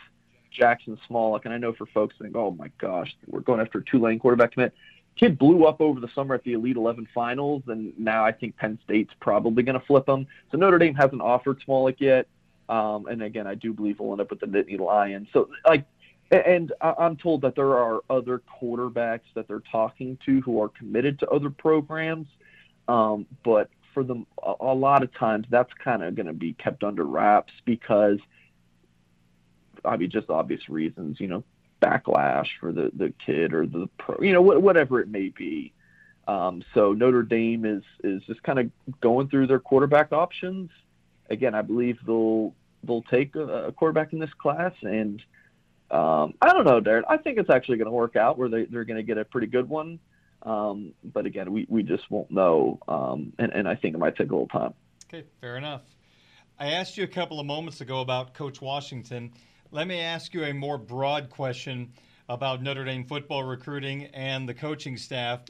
Jackson 0.51 0.99
Smolik. 1.09 1.45
And 1.45 1.55
I 1.55 1.59
know 1.59 1.73
for 1.73 1.87
folks 1.87 2.17
think, 2.21 2.37
oh 2.37 2.51
my 2.51 2.71
gosh, 2.79 3.15
we're 3.27 3.41
going 3.41 3.61
after 3.61 3.79
a 3.79 3.85
Tulane 3.85 4.19
quarterback 4.19 4.53
commit 4.53 4.75
kid 5.17 5.39
blew 5.39 5.65
up 5.65 5.81
over 5.81 5.99
the 5.99 6.09
summer 6.15 6.35
at 6.35 6.45
the 6.45 6.53
Elite 6.53 6.77
11 6.77 7.09
finals, 7.15 7.63
and 7.67 7.99
now 7.99 8.25
I 8.25 8.33
think 8.33 8.57
Penn 8.57 8.79
State's 8.85 9.13
probably 9.21 9.63
going 9.63 9.79
to 9.79 9.87
flip 9.87 10.09
him. 10.09 10.27
So 10.53 10.59
Notre 10.59 10.79
Dame 10.79 10.95
hasn't 10.95 11.23
offered 11.23 11.63
Smolik 11.67 11.97
yet. 11.99 12.29
Um, 12.69 13.07
and 13.07 13.23
again, 13.23 13.47
I 13.47 13.55
do 13.55 13.73
believe 13.73 14.01
we'll 14.01 14.13
end 14.13 14.21
up 14.21 14.31
with 14.31 14.41
the 14.41 14.47
Nittany 14.47 14.79
Lions. 14.79 15.29
So, 15.33 15.49
like, 15.67 15.85
and 16.31 16.73
I'm 16.81 17.17
told 17.17 17.43
that 17.43 17.55
there 17.55 17.79
are 17.79 18.01
other 18.11 18.43
quarterbacks 18.61 19.21
that 19.35 19.47
they're 19.47 19.63
talking 19.71 20.19
to 20.27 20.41
who 20.41 20.61
are 20.61 20.69
committed 20.69 21.21
to 21.21 21.29
other 21.29 21.51
programs. 21.51 22.27
Um, 22.89 23.27
but 23.45 23.71
for 23.95 24.03
them, 24.03 24.27
a, 24.61 24.75
lot 24.75 25.03
of 25.03 25.15
times 25.15 25.47
that's 25.51 25.73
kind 25.83 26.03
of 26.03 26.17
going 26.17 26.27
to 26.27 26.33
be 26.33 26.53
kept 26.53 26.83
under 26.83 27.05
wraps 27.05 27.53
because, 27.65 28.19
I 29.85 29.97
mean, 29.97 30.11
just 30.11 30.29
obvious 30.29 30.69
reasons. 30.69 31.21
You 31.21 31.29
know, 31.29 31.45
backlash 31.81 32.49
for 32.61 32.73
the, 32.73 32.91
the 32.95 33.13
kid 33.25 33.55
or 33.55 33.67
the 33.67 33.89
pro, 33.99 34.19
you 34.21 34.33
know, 34.33 34.43
whatever 34.43 35.01
it 35.01 35.09
may 35.09 35.29
be. 35.29 35.73
Um, 36.27 36.65
so 36.75 36.93
Notre 36.93 37.23
Dame 37.23 37.65
is 37.65 37.85
is 38.03 38.23
just 38.25 38.43
kind 38.43 38.59
of 38.59 38.71
going 39.01 39.29
through 39.29 39.47
their 39.47 39.61
quarterback 39.61 40.13
options. 40.13 40.71
Again, 41.31 41.55
I 41.55 41.63
believe 41.63 41.99
they'll 42.07 42.55
they'll 42.85 43.03
take 43.03 43.35
a, 43.35 43.67
a 43.67 43.73
quarterback 43.73 44.13
in 44.13 44.19
this 44.19 44.33
class, 44.35 44.73
and 44.83 45.23
um, 45.91 46.35
I 46.41 46.53
don't 46.53 46.65
know, 46.65 46.81
Darren. 46.81 47.03
I 47.09 47.17
think 47.17 47.39
it's 47.39 47.51
actually 47.51 47.79
going 47.79 47.87
to 47.87 47.93
work 47.93 48.17
out 48.17 48.39
where 48.39 48.49
they 48.49 48.65
they're 48.65 48.85
going 48.85 48.99
to 48.99 49.03
get 49.03 49.19
a 49.19 49.25
pretty 49.25 49.47
good 49.47 49.69
one. 49.69 49.99
Um, 50.43 50.93
but 51.03 51.27
again, 51.27 51.53
we, 51.53 51.67
we 51.69 51.83
just 51.83 52.09
won't 52.11 52.31
know, 52.31 52.79
um, 52.89 53.33
and 53.39 53.53
and 53.53 53.69
I 53.69 53.75
think 53.75 53.95
it 53.95 53.99
might 53.99 54.17
take 54.17 54.31
a 54.31 54.33
little 54.33 54.49
time. 54.49 54.75
Okay, 55.09 55.25
fair 55.41 55.57
enough. 55.57 55.83
I 56.59 56.73
asked 56.73 56.97
you 56.97 57.05
a 57.05 57.09
couple 57.09 57.39
of 57.39 57.47
moments 57.47 57.81
ago 57.81 58.01
about 58.01 58.35
Coach 58.35 58.63
Washington. 58.63 59.33
Let 59.73 59.87
me 59.87 60.01
ask 60.01 60.33
you 60.33 60.45
a 60.45 60.55
more 60.55 60.79
broad 60.79 61.29
question 61.31 61.93
about 62.29 62.63
Notre 62.63 62.85
Dame 62.85 63.05
football 63.05 63.45
recruiting 63.45 64.07
and 64.07 64.49
the 64.49 64.55
coaching 64.55 64.97
staff. 64.97 65.41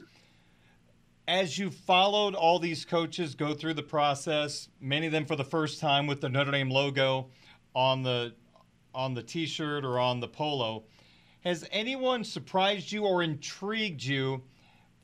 As 1.27 1.57
you 1.57 1.69
followed 1.69 2.35
all 2.35 2.57
these 2.57 2.85
coaches 2.85 3.35
go 3.35 3.53
through 3.53 3.73
the 3.73 3.83
process, 3.83 4.69
many 4.79 5.07
of 5.07 5.11
them 5.11 5.25
for 5.25 5.35
the 5.35 5.43
first 5.43 5.81
time 5.81 6.07
with 6.07 6.21
the 6.21 6.29
Notre 6.29 6.51
Dame 6.51 6.69
logo 6.69 7.27
on 7.75 8.01
the 8.03 8.33
on 8.95 9.13
the 9.13 9.21
t-shirt 9.21 9.83
or 9.83 9.99
on 9.99 10.21
the 10.21 10.27
polo, 10.27 10.85
has 11.41 11.67
anyone 11.71 12.23
surprised 12.23 12.91
you 12.91 13.05
or 13.05 13.21
intrigued 13.21 14.03
you 14.03 14.41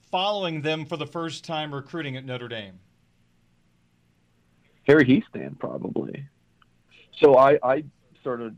following 0.10 0.62
them 0.62 0.86
for 0.86 0.98
the 0.98 1.06
first 1.06 1.44
time 1.44 1.74
recruiting 1.74 2.15
at 2.15 2.25
Notre 2.25 2.48
Dame? 2.48 2.80
Harry 4.88 5.06
Hiestand, 5.06 5.60
probably. 5.60 6.25
So 7.20 7.38
I, 7.38 7.60
I 7.62 7.84
started 8.20 8.56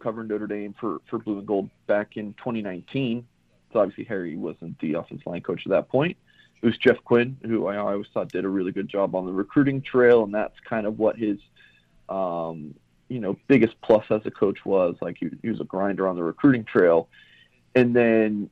covering 0.00 0.28
Notre 0.28 0.46
Dame 0.46 0.74
for, 0.78 1.00
for 1.08 1.18
Blue 1.18 1.38
and 1.38 1.46
Gold 1.46 1.70
back 1.86 2.16
in 2.16 2.34
2019. 2.34 3.26
So 3.72 3.80
obviously 3.80 4.04
Harry 4.04 4.36
wasn't 4.36 4.78
the 4.80 4.94
offensive 4.94 5.26
line 5.26 5.40
coach 5.40 5.62
at 5.64 5.70
that 5.70 5.88
point. 5.88 6.16
It 6.64 6.68
was 6.68 6.78
Jeff 6.78 6.96
Quinn, 7.04 7.36
who 7.42 7.66
I 7.66 7.76
always 7.76 8.06
thought 8.14 8.32
did 8.32 8.46
a 8.46 8.48
really 8.48 8.72
good 8.72 8.88
job 8.88 9.14
on 9.14 9.26
the 9.26 9.32
recruiting 9.34 9.82
trail, 9.82 10.24
and 10.24 10.32
that's 10.32 10.58
kind 10.66 10.86
of 10.86 10.98
what 10.98 11.14
his, 11.14 11.36
um, 12.08 12.74
you 13.10 13.20
know, 13.20 13.36
biggest 13.48 13.78
plus 13.82 14.06
as 14.08 14.22
a 14.24 14.30
coach 14.30 14.64
was. 14.64 14.96
Like 15.02 15.18
he, 15.20 15.28
he 15.42 15.50
was 15.50 15.60
a 15.60 15.64
grinder 15.64 16.08
on 16.08 16.16
the 16.16 16.22
recruiting 16.22 16.64
trail, 16.64 17.10
and 17.74 17.94
then 17.94 18.48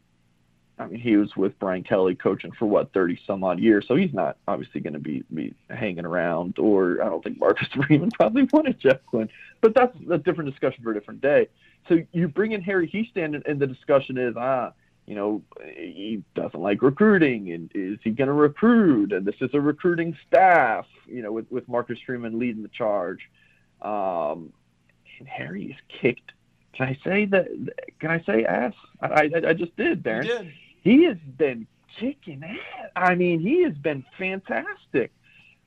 I 0.78 0.88
mean, 0.88 1.00
he 1.00 1.16
was 1.16 1.34
with 1.36 1.58
Brian 1.58 1.84
Kelly 1.84 2.14
coaching 2.14 2.52
for 2.52 2.66
what 2.66 2.92
thirty 2.92 3.18
some 3.26 3.42
odd 3.44 3.58
years, 3.58 3.86
so 3.88 3.96
he's 3.96 4.12
not 4.12 4.36
obviously 4.46 4.82
going 4.82 4.92
to 4.92 4.98
be 4.98 5.24
be 5.32 5.54
hanging 5.70 6.04
around. 6.04 6.58
Or 6.58 7.02
I 7.02 7.08
don't 7.08 7.24
think 7.24 7.40
Marcus 7.40 7.68
Freeman 7.86 8.10
probably 8.10 8.46
wanted 8.52 8.78
Jeff 8.78 8.98
Quinn, 9.06 9.30
but 9.62 9.74
that's 9.74 9.96
a 10.10 10.18
different 10.18 10.50
discussion 10.50 10.84
for 10.84 10.90
a 10.90 10.94
different 10.94 11.22
day. 11.22 11.48
So 11.88 12.02
you 12.12 12.28
bring 12.28 12.52
in 12.52 12.60
Harry 12.60 12.88
Hiestand, 12.88 13.36
and, 13.36 13.46
and 13.46 13.58
the 13.58 13.66
discussion 13.66 14.18
is 14.18 14.34
ah, 14.36 14.74
you 15.06 15.14
know, 15.14 15.42
he 15.64 16.22
doesn't 16.34 16.60
like 16.60 16.82
recruiting, 16.82 17.52
and 17.52 17.70
is 17.74 17.98
he 18.02 18.10
going 18.10 18.28
to 18.28 18.34
recruit? 18.34 19.12
And 19.12 19.26
this 19.26 19.34
is 19.40 19.50
a 19.52 19.60
recruiting 19.60 20.16
staff, 20.28 20.86
you 21.06 21.22
know, 21.22 21.32
with 21.32 21.50
with 21.50 21.68
Marcus 21.68 21.98
Freeman 22.06 22.38
leading 22.38 22.62
the 22.62 22.68
charge. 22.68 23.20
Um, 23.80 24.52
and 25.18 25.28
Harry's 25.28 25.76
kicked 26.00 26.32
can 26.72 26.88
I 26.88 26.98
say 27.04 27.26
that? 27.26 27.48
Can 28.00 28.10
I 28.10 28.22
say 28.24 28.44
ass? 28.44 28.72
I, 29.00 29.06
I, 29.06 29.30
I 29.48 29.52
just 29.52 29.76
did, 29.76 30.02
Darren. 30.02 30.26
Did. 30.26 30.52
He 30.82 31.04
has 31.04 31.18
been 31.36 31.66
kicking 31.98 32.42
ass. 32.42 32.90
I 32.96 33.14
mean, 33.14 33.40
he 33.40 33.62
has 33.64 33.74
been 33.74 34.04
fantastic. 34.18 35.12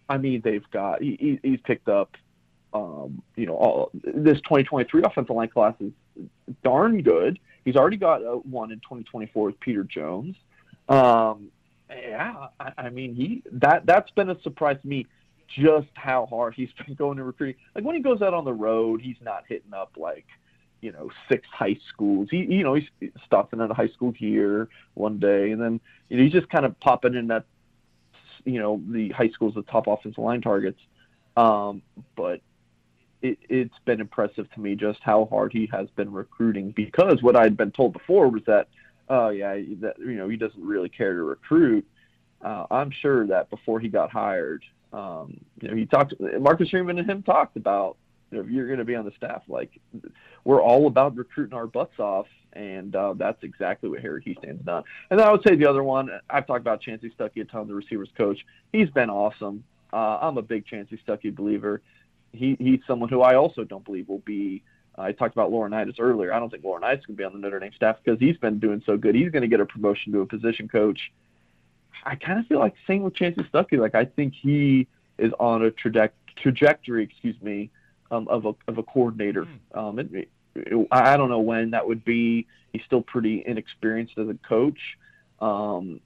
I 0.09 0.17
mean, 0.17 0.41
they've 0.43 0.69
got 0.71 1.01
he, 1.01 1.39
he's 1.43 1.59
picked 1.63 1.89
up, 1.89 2.15
um, 2.75 3.21
you 3.37 3.45
know, 3.45 3.55
all 3.55 3.89
this 3.93 4.37
2023 4.41 5.03
offensive 5.05 5.33
line 5.33 5.47
class 5.47 5.73
is 5.79 5.93
darn 6.61 7.01
good. 7.01 7.39
He's 7.63 7.77
already 7.77 7.95
got 7.95 8.21
a 8.21 8.37
one 8.37 8.71
in 8.71 8.79
2024 8.79 9.45
with 9.45 9.59
Peter 9.61 9.85
Jones. 9.85 10.35
Um, 10.89 11.51
yeah, 11.89 12.47
I, 12.59 12.71
I 12.77 12.89
mean, 12.89 13.15
he 13.15 13.43
that 13.53 13.85
that's 13.85 14.11
been 14.11 14.29
a 14.29 14.41
surprise 14.41 14.77
to 14.81 14.87
me. 14.87 15.07
Just 15.47 15.87
how 15.93 16.25
hard 16.25 16.53
he's 16.55 16.69
been 16.85 16.95
going 16.95 17.17
to 17.17 17.23
recruiting. 17.23 17.55
Like 17.73 17.85
when 17.85 17.95
he 17.95 18.01
goes 18.01 18.21
out 18.21 18.33
on 18.33 18.43
the 18.43 18.53
road, 18.53 19.01
he's 19.01 19.17
not 19.21 19.45
hitting 19.47 19.73
up 19.73 19.91
like 19.95 20.25
you 20.81 20.91
know 20.91 21.09
six 21.29 21.47
high 21.53 21.77
schools. 21.87 22.27
He 22.29 22.39
you 22.39 22.63
know 22.63 22.73
he's 22.73 22.89
stopping 23.25 23.61
at 23.61 23.71
a 23.71 23.73
high 23.73 23.87
school 23.87 24.11
here 24.11 24.67
one 24.95 25.17
day, 25.17 25.51
and 25.51 25.61
then 25.61 25.79
you 26.09 26.17
know, 26.17 26.23
he's 26.23 26.33
just 26.33 26.49
kind 26.49 26.65
of 26.65 26.77
popping 26.81 27.15
in 27.15 27.27
that 27.27 27.45
you 28.43 28.59
know 28.59 28.81
the 28.89 29.09
high 29.09 29.29
schools 29.29 29.53
the 29.55 29.61
top 29.61 29.87
offensive 29.87 30.21
line 30.21 30.41
targets. 30.41 30.79
Um, 31.37 31.81
but 32.15 32.41
it, 33.25 33.39
has 33.49 33.79
been 33.85 34.01
impressive 34.01 34.51
to 34.53 34.59
me 34.59 34.75
just 34.75 34.99
how 35.01 35.25
hard 35.25 35.53
he 35.53 35.69
has 35.71 35.87
been 35.95 36.11
recruiting 36.11 36.71
because 36.71 37.21
what 37.21 37.35
I'd 37.35 37.57
been 37.57 37.71
told 37.71 37.93
before 37.93 38.29
was 38.29 38.43
that, 38.47 38.67
oh 39.09 39.29
yeah, 39.29 39.53
that 39.81 39.95
you 39.99 40.15
know 40.15 40.29
he 40.29 40.37
doesn't 40.37 40.63
really 40.63 40.89
care 40.89 41.13
to 41.13 41.23
recruit. 41.23 41.85
Uh, 42.41 42.65
I'm 42.69 42.91
sure 42.91 43.27
that 43.27 43.49
before 43.49 43.79
he 43.79 43.87
got 43.87 44.11
hired, 44.11 44.63
um, 44.93 45.39
you 45.61 45.69
know, 45.69 45.75
he 45.75 45.85
talked. 45.85 46.13
Marcus 46.39 46.69
Freeman 46.69 46.99
and 46.99 47.09
him 47.09 47.23
talked 47.23 47.57
about 47.57 47.97
you 48.31 48.37
know, 48.39 48.49
you're 48.49 48.67
going 48.67 48.79
to 48.79 48.85
be 48.85 48.95
on 48.95 49.05
the 49.05 49.11
staff, 49.17 49.43
like 49.47 49.79
we're 50.43 50.61
all 50.61 50.87
about 50.87 51.15
recruiting 51.15 51.55
our 51.55 51.67
butts 51.67 51.99
off, 51.99 52.27
and 52.53 52.95
uh, 52.95 53.13
that's 53.13 53.41
exactly 53.43 53.89
what 53.89 54.01
Harry 54.01 54.21
Hiestand's 54.25 54.65
done. 54.65 54.83
And 55.09 55.19
then 55.19 55.27
I 55.27 55.31
would 55.31 55.41
say 55.47 55.55
the 55.55 55.69
other 55.69 55.83
one, 55.83 56.09
I've 56.29 56.47
talked 56.47 56.61
about 56.61 56.81
Chansi 56.81 57.15
Stuckey 57.15 57.41
a 57.41 57.45
ton, 57.45 57.67
the 57.67 57.75
receivers 57.75 58.09
coach. 58.17 58.39
He's 58.71 58.89
been 58.89 59.09
awesome. 59.09 59.63
Uh, 59.93 60.19
I'm 60.21 60.37
a 60.37 60.41
big 60.41 60.65
Chansi 60.65 60.99
Stuckey 61.07 61.33
believer. 61.33 61.81
He 62.35 62.55
he's 62.59 62.79
someone 62.87 63.09
who 63.09 63.21
I 63.21 63.35
also 63.35 63.63
don't 63.63 63.83
believe 63.83 64.07
will 64.07 64.19
be. 64.19 64.63
Uh, 64.97 65.03
I 65.03 65.11
talked 65.11 65.33
about 65.33 65.51
Laurinaitis 65.51 65.99
earlier. 65.99 66.33
I 66.33 66.39
don't 66.39 66.49
think 66.49 66.63
Laurinaitis 66.63 67.05
can 67.05 67.15
be 67.15 67.23
on 67.23 67.33
the 67.33 67.39
Notre 67.39 67.59
Dame 67.59 67.73
staff 67.75 67.97
because 68.03 68.19
he's 68.19 68.37
been 68.37 68.59
doing 68.59 68.81
so 68.85 68.97
good. 68.97 69.15
He's 69.15 69.29
going 69.29 69.41
to 69.41 69.47
get 69.47 69.59
a 69.59 69.65
promotion 69.65 70.13
to 70.13 70.21
a 70.21 70.25
position 70.25 70.67
coach. 70.67 71.11
I 72.05 72.15
kind 72.15 72.39
of 72.39 72.45
feel 72.47 72.59
like 72.59 72.75
same 72.87 73.03
with 73.03 73.15
Chansi 73.15 73.49
Stuckey. 73.49 73.79
Like 73.79 73.95
I 73.95 74.05
think 74.05 74.33
he 74.39 74.87
is 75.17 75.31
on 75.39 75.65
a 75.65 75.71
traje- 75.71 76.11
trajectory, 76.35 77.03
excuse 77.03 77.35
me, 77.41 77.71
um, 78.11 78.27
of 78.27 78.45
a 78.45 78.53
of 78.67 78.77
a 78.77 78.83
coordinator. 78.83 79.45
Mm. 79.45 79.77
Um, 79.77 79.99
it, 79.99 80.29
it, 80.55 80.87
I 80.91 81.17
don't 81.17 81.29
know 81.29 81.39
when 81.39 81.71
that 81.71 81.87
would 81.87 82.05
be. 82.05 82.47
He's 82.71 82.83
still 82.85 83.01
pretty 83.01 83.43
inexperienced 83.45 84.17
as 84.17 84.27
a 84.27 84.37
coach, 84.47 84.79
um, 85.39 86.01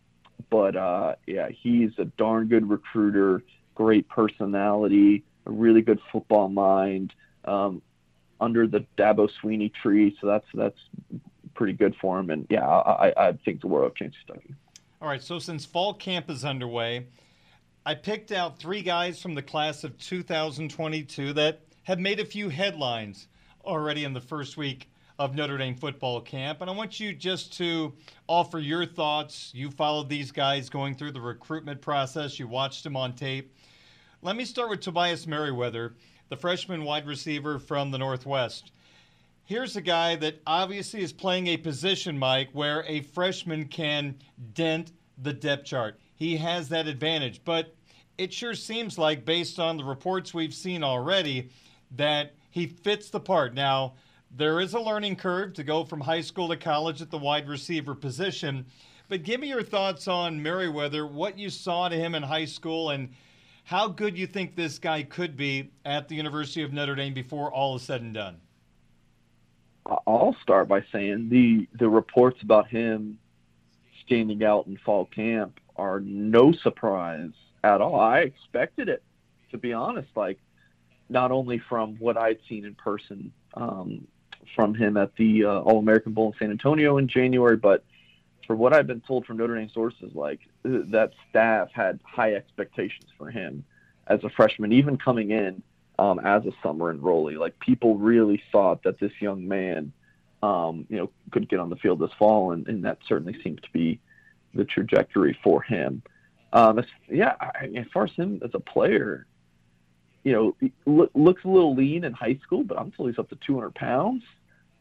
but 0.49 0.75
uh, 0.75 1.15
yeah, 1.25 1.49
he's 1.49 1.91
a 1.97 2.05
darn 2.05 2.47
good 2.47 2.69
recruiter, 2.69 3.43
great 3.75 4.07
personality, 4.07 5.23
a 5.49 5.51
really 5.51 5.81
good 5.81 5.99
football 6.11 6.49
mind. 6.49 7.13
Um, 7.45 7.81
under 8.41 8.67
the 8.67 8.85
Dabo 8.97 9.29
Swinney 9.41 9.73
tree, 9.73 10.15
so 10.21 10.27
that's 10.27 10.45
that's 10.53 10.79
pretty 11.55 11.73
good 11.73 11.95
for 11.99 12.19
him. 12.19 12.29
And 12.29 12.47
yeah, 12.49 12.65
I, 12.65 13.13
I 13.17 13.33
think 13.33 13.61
the 13.61 13.67
world 13.67 13.91
of 13.91 13.95
Chansi 13.95 14.13
Stuckey. 14.27 14.53
All 15.01 15.07
right, 15.07 15.21
so 15.21 15.39
since 15.39 15.65
fall 15.65 15.93
camp 15.93 16.29
is 16.29 16.45
underway, 16.45 17.07
I 17.85 17.95
picked 17.95 18.31
out 18.31 18.59
three 18.59 18.81
guys 18.81 19.21
from 19.21 19.33
the 19.33 19.41
class 19.41 19.83
of 19.83 19.97
2022 19.97 21.33
that 21.33 21.61
have 21.83 21.99
made 21.99 22.19
a 22.19 22.25
few 22.25 22.49
headlines 22.49 23.27
already 23.65 24.03
in 24.03 24.13
the 24.13 24.21
first 24.21 24.57
week 24.57 24.89
of 25.17 25.35
Notre 25.35 25.57
Dame 25.57 25.75
football 25.75 26.21
camp. 26.21 26.61
And 26.61 26.69
I 26.69 26.73
want 26.73 26.99
you 26.99 27.13
just 27.13 27.53
to 27.57 27.93
offer 28.27 28.59
your 28.59 28.85
thoughts. 28.85 29.51
You 29.53 29.69
followed 29.69 30.07
these 30.07 30.31
guys 30.31 30.69
going 30.69 30.95
through 30.95 31.11
the 31.11 31.21
recruitment 31.21 31.81
process, 31.81 32.39
you 32.39 32.47
watched 32.47 32.83
them 32.83 32.95
on 32.95 33.13
tape. 33.13 33.53
Let 34.21 34.35
me 34.35 34.43
start 34.43 34.69
with 34.69 34.81
Tobias 34.81 35.25
Merriweather, 35.27 35.93
the 36.27 36.35
freshman 36.35 36.83
wide 36.83 37.07
receiver 37.07 37.57
from 37.57 37.89
the 37.89 37.97
Northwest. 37.97 38.73
Here's 39.45 39.77
a 39.77 39.81
guy 39.81 40.17
that 40.17 40.41
obviously 40.45 41.01
is 41.01 41.13
playing 41.13 41.47
a 41.47 41.55
position, 41.55 42.19
Mike, 42.19 42.49
where 42.51 42.83
a 42.85 42.99
freshman 42.99 43.69
can 43.69 44.15
dent 44.53 44.91
the 45.17 45.31
depth 45.31 45.63
chart. 45.63 46.01
He 46.15 46.35
has 46.35 46.67
that 46.67 46.85
advantage. 46.85 47.39
But 47.45 47.73
it 48.17 48.33
sure 48.33 48.55
seems 48.55 48.97
like, 48.97 49.23
based 49.23 49.57
on 49.57 49.77
the 49.77 49.85
reports 49.85 50.33
we've 50.33 50.53
seen 50.53 50.83
already, 50.83 51.49
that 51.95 52.33
he 52.49 52.67
fits 52.67 53.09
the 53.09 53.21
part. 53.21 53.53
Now, 53.53 53.93
there 54.35 54.59
is 54.59 54.73
a 54.73 54.81
learning 54.81 55.15
curve 55.15 55.53
to 55.53 55.63
go 55.63 55.85
from 55.85 56.01
high 56.01 56.21
school 56.21 56.49
to 56.49 56.57
college 56.57 57.01
at 57.01 57.09
the 57.09 57.17
wide 57.17 57.47
receiver 57.47 57.95
position. 57.95 58.65
But 59.07 59.23
give 59.23 59.39
me 59.39 59.47
your 59.47 59.63
thoughts 59.63 60.09
on 60.09 60.43
Merriweather, 60.43 61.07
what 61.07 61.39
you 61.39 61.49
saw 61.49 61.87
to 61.87 61.95
him 61.95 62.15
in 62.15 62.23
high 62.23 62.45
school, 62.45 62.89
and 62.89 63.13
how 63.69 63.87
good 63.87 64.17
you 64.17 64.25
think 64.25 64.55
this 64.55 64.79
guy 64.79 65.03
could 65.03 65.37
be 65.37 65.69
at 65.85 66.07
the 66.07 66.15
University 66.15 66.63
of 66.63 66.73
Notre 66.73 66.95
Dame 66.95 67.13
before 67.13 67.53
all 67.53 67.75
is 67.75 67.83
said 67.83 68.01
and 68.01 68.15
done. 68.15 68.37
I'll 70.07 70.35
start 70.41 70.67
by 70.67 70.83
saying 70.91 71.29
the 71.29 71.67
the 71.77 71.87
reports 71.87 72.41
about 72.41 72.67
him 72.67 73.19
standing 74.03 74.43
out 74.43 74.65
in 74.65 74.75
fall 74.77 75.05
camp 75.05 75.59
are 75.75 75.99
no 75.99 76.51
surprise 76.51 77.29
at 77.63 77.79
all. 77.79 77.99
I 77.99 78.21
expected 78.21 78.89
it, 78.89 79.03
to 79.51 79.59
be 79.59 79.71
honest. 79.71 80.09
Like 80.15 80.39
not 81.07 81.31
only 81.31 81.59
from 81.59 81.95
what 81.99 82.17
I'd 82.17 82.39
seen 82.49 82.65
in 82.65 82.73
person 82.73 83.31
um, 83.53 84.07
from 84.55 84.73
him 84.73 84.97
at 84.97 85.15
the 85.15 85.45
uh, 85.45 85.59
All 85.59 85.77
American 85.77 86.13
Bowl 86.13 86.31
in 86.31 86.39
San 86.39 86.49
Antonio 86.49 86.97
in 86.97 87.07
January, 87.07 87.55
but 87.55 87.83
for 88.49 88.55
what 88.55 88.73
I've 88.73 88.87
been 88.87 89.01
told 89.01 89.27
from 89.27 89.37
Notre 89.37 89.55
Dame 89.55 89.69
sources, 89.71 90.09
like 90.15 90.39
that 90.63 91.11
staff 91.29 91.69
had 91.71 91.99
high 92.03 92.33
expectations 92.33 93.05
for 93.15 93.29
him 93.29 93.63
as 94.07 94.23
a 94.23 94.29
freshman, 94.29 94.73
even 94.73 94.97
coming 94.97 95.29
in 95.29 95.61
um, 95.99 96.17
as 96.17 96.43
a 96.47 96.51
summer 96.63 96.91
enrollee. 96.91 97.37
Like 97.37 97.59
people 97.59 97.99
really 97.99 98.41
thought 98.51 98.81
that 98.85 98.99
this 98.99 99.11
young 99.19 99.47
man, 99.47 99.93
um, 100.41 100.87
you 100.89 100.97
know, 100.97 101.11
could 101.29 101.47
get 101.47 101.59
on 101.59 101.69
the 101.69 101.75
field 101.75 101.99
this 101.99 102.09
fall, 102.17 102.51
and, 102.53 102.67
and 102.67 102.83
that 102.85 102.97
certainly 103.07 103.39
seems 103.43 103.61
to 103.61 103.69
be 103.71 103.99
the 104.55 104.65
trajectory 104.65 105.37
for 105.43 105.61
him. 105.61 106.01
Um, 106.51 106.83
yeah, 107.07 107.35
I, 107.39 107.69
as 107.75 107.85
far 107.93 108.05
as 108.05 108.13
him 108.13 108.41
as 108.43 108.49
a 108.55 108.59
player, 108.59 109.27
you 110.23 110.31
know, 110.31 110.69
look, 110.87 111.11
looks 111.13 111.43
a 111.43 111.47
little 111.47 111.75
lean 111.75 112.03
in 112.03 112.13
high 112.13 112.39
school, 112.41 112.63
but 112.63 112.79
I'm 112.79 112.89
told 112.93 113.09
he's 113.09 113.19
up 113.19 113.29
to 113.29 113.37
200 113.45 113.75
pounds. 113.75 114.23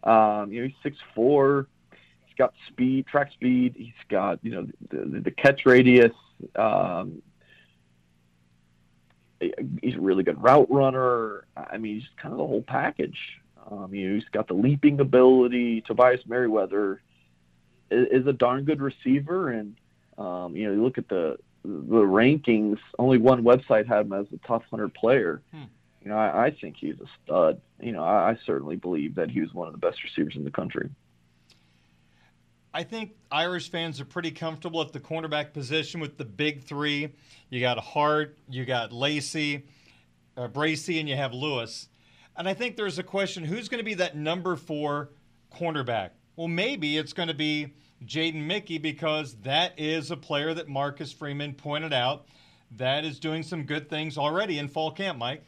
Um, 0.04 0.50
you 0.50 0.62
know, 0.62 0.68
he's 0.68 0.76
six 0.82 0.96
four. 1.14 1.66
Got 2.38 2.54
speed, 2.68 3.06
track 3.06 3.32
speed. 3.32 3.74
He's 3.76 3.92
got 4.08 4.38
you 4.42 4.52
know 4.52 4.66
the, 4.90 5.20
the 5.20 5.30
catch 5.30 5.66
radius. 5.66 6.12
Um, 6.54 7.20
he's 9.40 9.94
a 9.94 10.00
really 10.00 10.22
good 10.22 10.40
route 10.42 10.70
runner. 10.70 11.46
I 11.56 11.78
mean, 11.78 12.00
he's 12.00 12.08
kind 12.16 12.32
of 12.32 12.38
the 12.38 12.46
whole 12.46 12.62
package. 12.62 13.18
Um, 13.70 13.92
you 13.92 14.08
know, 14.08 14.14
he's 14.14 14.28
got 14.30 14.48
the 14.48 14.54
leaping 14.54 15.00
ability. 15.00 15.82
Tobias 15.82 16.20
Merriweather 16.26 17.02
is, 17.90 18.06
is 18.22 18.26
a 18.26 18.32
darn 18.32 18.64
good 18.64 18.80
receiver, 18.80 19.50
and 19.50 19.76
um, 20.16 20.56
you 20.56 20.66
know, 20.66 20.74
you 20.74 20.82
look 20.82 20.98
at 20.98 21.08
the 21.08 21.38
the 21.64 21.70
rankings, 21.70 22.78
only 22.98 23.18
one 23.18 23.42
website 23.42 23.86
had 23.86 24.06
him 24.06 24.12
as 24.12 24.26
a 24.32 24.38
top 24.46 24.62
100 24.70 24.94
player. 24.94 25.42
Hmm. 25.52 25.64
You 26.02 26.10
know, 26.10 26.16
I, 26.16 26.46
I, 26.46 26.50
think 26.50 26.76
he's 26.78 26.94
a 27.00 27.06
stud. 27.22 27.60
You 27.80 27.92
know, 27.92 28.02
I, 28.02 28.30
I 28.30 28.38
certainly 28.46 28.76
believe 28.76 29.16
that 29.16 29.30
he 29.30 29.40
was 29.40 29.52
one 29.52 29.66
of 29.66 29.72
the 29.72 29.78
best 29.78 30.02
receivers 30.04 30.36
in 30.36 30.44
the 30.44 30.50
country. 30.50 30.88
I 32.72 32.82
think 32.82 33.12
Irish 33.30 33.70
fans 33.70 34.00
are 34.00 34.04
pretty 34.04 34.30
comfortable 34.30 34.80
at 34.80 34.92
the 34.92 35.00
cornerback 35.00 35.52
position 35.52 36.00
with 36.00 36.18
the 36.18 36.24
big 36.24 36.62
three. 36.62 37.08
You 37.50 37.60
got 37.60 37.78
Hart, 37.78 38.36
you 38.48 38.64
got 38.64 38.92
Lacey, 38.92 39.64
uh, 40.36 40.48
Bracy, 40.48 41.00
and 41.00 41.08
you 41.08 41.16
have 41.16 41.32
Lewis. 41.32 41.88
And 42.36 42.48
I 42.48 42.54
think 42.54 42.76
there's 42.76 42.98
a 42.98 43.02
question 43.02 43.42
who's 43.44 43.68
going 43.68 43.78
to 43.78 43.84
be 43.84 43.94
that 43.94 44.16
number 44.16 44.54
four 44.54 45.10
cornerback? 45.54 46.10
Well, 46.36 46.48
maybe 46.48 46.96
it's 46.98 47.12
going 47.12 47.28
to 47.28 47.34
be 47.34 47.74
Jaden 48.04 48.46
Mickey 48.46 48.78
because 48.78 49.34
that 49.42 49.72
is 49.76 50.10
a 50.10 50.16
player 50.16 50.54
that 50.54 50.68
Marcus 50.68 51.12
Freeman 51.12 51.54
pointed 51.54 51.92
out 51.92 52.26
that 52.76 53.04
is 53.04 53.18
doing 53.18 53.42
some 53.42 53.64
good 53.64 53.88
things 53.88 54.18
already 54.18 54.58
in 54.58 54.68
fall 54.68 54.90
camp, 54.90 55.18
Mike. 55.18 55.42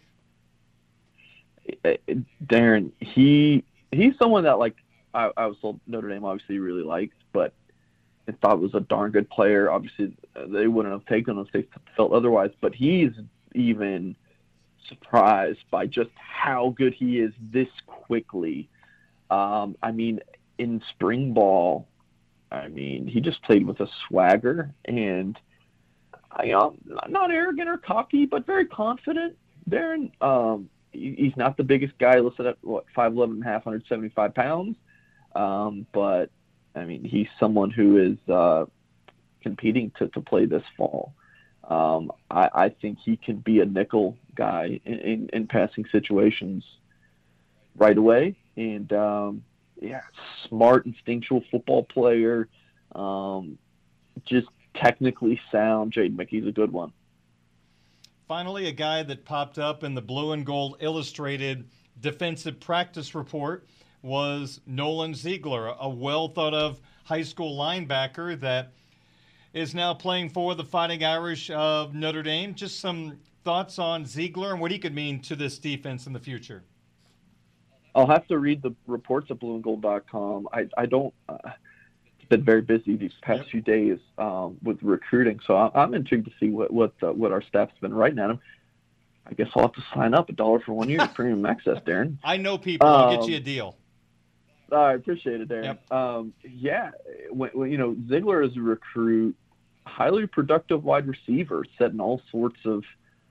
Darren, 2.45 2.91
he 2.99 3.63
he's 3.93 4.15
someone 4.19 4.45
that 4.45 4.59
like 4.59 4.75
I, 5.15 5.31
I 5.37 5.47
was 5.47 5.57
told 5.61 5.81
Notre 5.87 6.09
Dame 6.09 6.25
obviously 6.25 6.59
really 6.59 6.83
liked, 6.83 7.17
but 7.33 7.53
I 8.29 8.33
thought 8.33 8.61
was 8.61 8.75
a 8.75 8.81
darn 8.81 9.11
good 9.11 9.29
player. 9.31 9.71
Obviously, 9.71 10.13
they 10.35 10.67
wouldn't 10.67 10.93
have 10.93 11.07
taken 11.07 11.37
him 11.37 11.47
if 11.47 11.53
they 11.53 11.67
felt 11.97 12.13
otherwise. 12.13 12.51
But 12.61 12.75
he's 12.75 13.13
even 13.55 14.17
surprised 14.89 15.65
by 15.71 15.87
just 15.87 16.11
how 16.17 16.75
good 16.77 16.95
he 16.95 17.19
is 17.19 17.33
this 17.41 17.69
quickly. 17.87 18.69
Um, 19.31 19.77
I 19.83 19.93
mean, 19.93 20.21
in 20.59 20.83
spring 20.91 21.33
ball, 21.33 21.89
I 22.53 22.69
mean, 22.69 23.07
he 23.07 23.21
just 23.21 23.43
played 23.43 23.67
with 23.67 23.81
a 23.81 23.89
swagger 24.09 24.73
and, 24.85 25.39
you 26.45 26.53
know, 26.53 26.77
not 27.09 27.31
arrogant 27.31 27.69
or 27.69 27.79
cocky, 27.79 28.27
but 28.27 28.47
very 28.47 28.67
confident. 28.67 29.37
Darren, 29.69 30.11
um, 30.21 30.69
he's 30.93 31.37
not 31.37 31.57
the 31.57 31.63
biggest 31.63 31.97
guy 31.99 32.19
listed 32.19 32.47
at 32.47 32.59
what 32.63 32.85
5'11 32.97 33.25
and 33.25 33.43
a 33.43 33.47
half, 33.47 33.67
175 33.67 34.35
pounds. 34.35 34.77
Um, 35.41 35.87
but 35.93 36.31
I 36.75 36.85
mean, 36.85 37.05
he's 37.05 37.29
someone 37.39 37.71
who 37.71 37.97
is 37.97 38.33
uh, 38.33 38.67
competing 39.43 39.91
to, 39.99 40.09
to 40.09 40.21
play 40.21 40.45
this 40.45 40.63
fall. 40.77 41.15
Um, 41.65 42.13
I, 42.31 42.51
I 42.53 42.69
think 42.69 42.99
he 43.05 43.17
can 43.17 43.37
be 43.37 43.61
a 43.61 43.65
nickel 43.65 44.17
guy 44.35 44.81
in, 44.85 44.99
in, 44.99 45.31
in 45.33 45.47
passing 45.47 45.87
situations 45.91 46.65
right 47.77 47.97
away. 47.97 48.37
And 48.57 48.93
um, 48.93 49.45
yeah, 49.81 50.03
smart, 50.49 50.85
instinctual 50.85 51.43
football 51.51 51.85
player, 51.85 52.49
um, 52.95 53.57
just 54.27 54.49
technically 54.75 55.41
sound. 55.51 55.93
Jaden 55.93 56.17
Mickey's 56.17 56.47
a 56.47 56.53
good 56.53 56.73
one. 56.73 56.93
Finally, 58.29 58.69
a 58.69 58.73
guy 58.73 59.03
that 59.03 59.25
popped 59.25 59.59
up 59.59 59.83
in 59.83 59.95
the 59.95 60.03
Blue 60.03 60.33
and 60.33 60.45
Gold 60.45 60.77
Illustrated 60.81 61.69
defensive 62.01 62.61
practice 62.61 63.15
report 63.15 63.67
was 64.03 64.61
Nolan 64.67 65.15
Ziegler, 65.15 65.75
a 65.79 65.89
well 65.89 66.29
thought 66.29 66.55
of 66.55 66.81
high 67.05 67.23
school 67.23 67.59
linebacker 67.59 68.39
that 68.41 68.73
is 69.53 69.75
now 69.75 69.93
playing 69.95 70.31
for 70.31 70.55
the 70.55 70.65
Fighting 70.65 71.05
Irish 71.05 71.51
of 71.51 71.95
Notre 71.95 72.23
Dame. 72.23 72.55
Just 72.55 72.81
some 72.81 73.19
thoughts 73.45 73.79
on 73.79 74.07
Ziegler 74.07 74.53
and 74.53 74.61
what 74.61 74.71
he 74.71 74.79
could 74.79 74.95
mean 74.95 75.21
to 75.23 75.35
this 75.37 75.59
defense 75.59 76.07
in 76.07 76.13
the 76.13 76.21
future. 76.21 76.63
I'll 77.95 78.07
have 78.07 78.27
to 78.29 78.39
read 78.39 78.63
the 78.63 78.73
reports 78.87 79.31
at 79.31 79.41
blueandgold.com. 79.41 80.49
I 80.53 80.67
I 80.79 80.87
don't. 80.87 81.13
Uh, 81.29 81.39
it's 82.19 82.29
been 82.29 82.45
very 82.45 82.63
busy 82.63 82.95
these 82.97 83.13
past 83.23 83.41
Yep. 83.41 83.49
few 83.51 83.61
days 83.61 83.99
um, 84.19 84.57
with 84.63 84.79
recruiting, 84.83 85.41
so 85.45 85.57
I, 85.57 85.71
I'm 85.75 85.95
intrigued 85.95 86.27
to 86.27 86.33
see 86.39 86.51
what 86.51 86.73
what 86.73 86.93
uh, 87.03 87.13
what 87.13 87.33
our 87.33 87.43
staff's 87.43 87.73
been 87.81 87.93
writing 87.93 88.21
at 88.21 88.31
him. 88.31 88.39
I 89.27 89.35
guess 89.35 89.49
I'll 89.57 89.63
have 89.63 89.73
to 89.73 89.83
sign 89.93 90.15
up 90.15 90.29
a 90.29 90.33
dollar 90.33 90.61
for 90.61 90.73
one 90.73 90.89
year 90.89 91.05
premium 91.15 91.45
access, 91.45 91.79
Darren. 91.81 92.19
I 92.23 92.37
know 92.37 92.57
people. 92.59 92.87
I'll 92.87 93.11
get 93.11 93.25
Um, 93.25 93.31
you 93.31 93.37
a 93.37 93.41
deal. 93.41 93.77
I 94.73 94.95
appreciate 94.95 95.41
it, 95.41 95.49
Darren. 95.49 95.65
Yep. 95.65 95.93
Um, 95.93 96.33
yeah, 96.43 96.91
when, 97.31 97.51
when, 97.51 97.71
you 97.71 97.79
know 97.79 97.97
Ziegler 98.09 98.43
is 98.43 98.57
a 98.57 98.61
recruit, 98.61 99.37
highly 99.87 100.27
productive 100.27 100.85
wide 100.85 101.07
receiver, 101.07 101.65
setting 101.79 102.01
all 102.01 102.21
sorts 102.31 102.59
of 102.65 102.85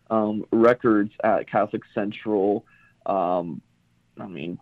um, 0.09 0.45
records 0.51 1.11
at 1.23 1.49
Catholic 1.49 1.83
Central. 1.93 2.65
Um, 3.05 3.61
I 4.19 4.27
mean, 4.27 4.59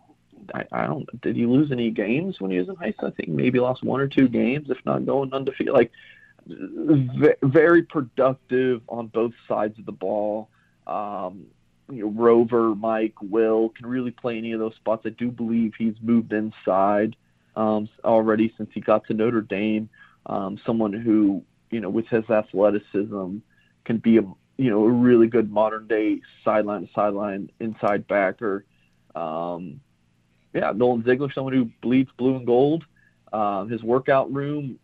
I, 0.54 0.64
I 0.72 0.86
don't. 0.86 1.20
Did 1.20 1.36
he 1.36 1.46
lose 1.46 1.72
any 1.72 1.90
games 1.90 2.40
when 2.40 2.50
he 2.50 2.58
was 2.58 2.68
in 2.68 2.76
high 2.76 2.92
school? 2.92 3.08
I 3.08 3.12
think 3.12 3.28
maybe 3.28 3.58
lost 3.60 3.82
one 3.82 4.00
or 4.00 4.08
two 4.08 4.28
games, 4.28 4.70
if 4.70 4.78
not 4.84 5.04
going 5.06 5.32
undefeated. 5.32 5.74
Like 5.74 5.90
v- 6.46 7.34
very 7.42 7.82
productive 7.82 8.82
on 8.88 9.08
both 9.08 9.32
sides 9.46 9.78
of 9.78 9.86
the 9.86 9.92
ball. 9.92 10.48
Um, 10.86 11.46
you 11.90 12.02
know, 12.04 12.10
Rover, 12.10 12.74
Mike, 12.74 13.14
Will 13.22 13.70
can 13.70 13.86
really 13.86 14.10
play 14.10 14.38
any 14.38 14.52
of 14.52 14.60
those 14.60 14.74
spots. 14.74 15.02
I 15.06 15.10
do 15.10 15.30
believe 15.30 15.72
he's 15.76 15.94
moved 16.02 16.32
inside 16.32 17.16
um, 17.56 17.88
already 18.04 18.52
since 18.56 18.70
he 18.72 18.80
got 18.80 19.06
to 19.06 19.14
Notre 19.14 19.40
Dame. 19.40 19.88
Um, 20.26 20.60
someone 20.66 20.92
who, 20.92 21.42
you 21.70 21.80
know, 21.80 21.88
with 21.88 22.06
his 22.08 22.28
athleticism, 22.28 23.38
can 23.84 23.98
be 23.98 24.18
a 24.18 24.22
you 24.58 24.70
know 24.70 24.84
a 24.84 24.90
really 24.90 25.28
good 25.28 25.50
modern 25.50 25.86
day 25.86 26.20
sideline 26.44 26.86
to 26.86 26.92
sideline 26.94 27.50
inside 27.58 28.06
backer. 28.06 28.64
Um, 29.14 29.80
yeah, 30.52 30.72
Nolan 30.74 31.04
Ziegler, 31.04 31.32
someone 31.32 31.54
who 31.54 31.70
bleeds 31.80 32.10
blue 32.18 32.36
and 32.36 32.46
gold. 32.46 32.84
Um, 33.32 33.70
his 33.70 33.82
workout 33.82 34.32
room 34.32 34.78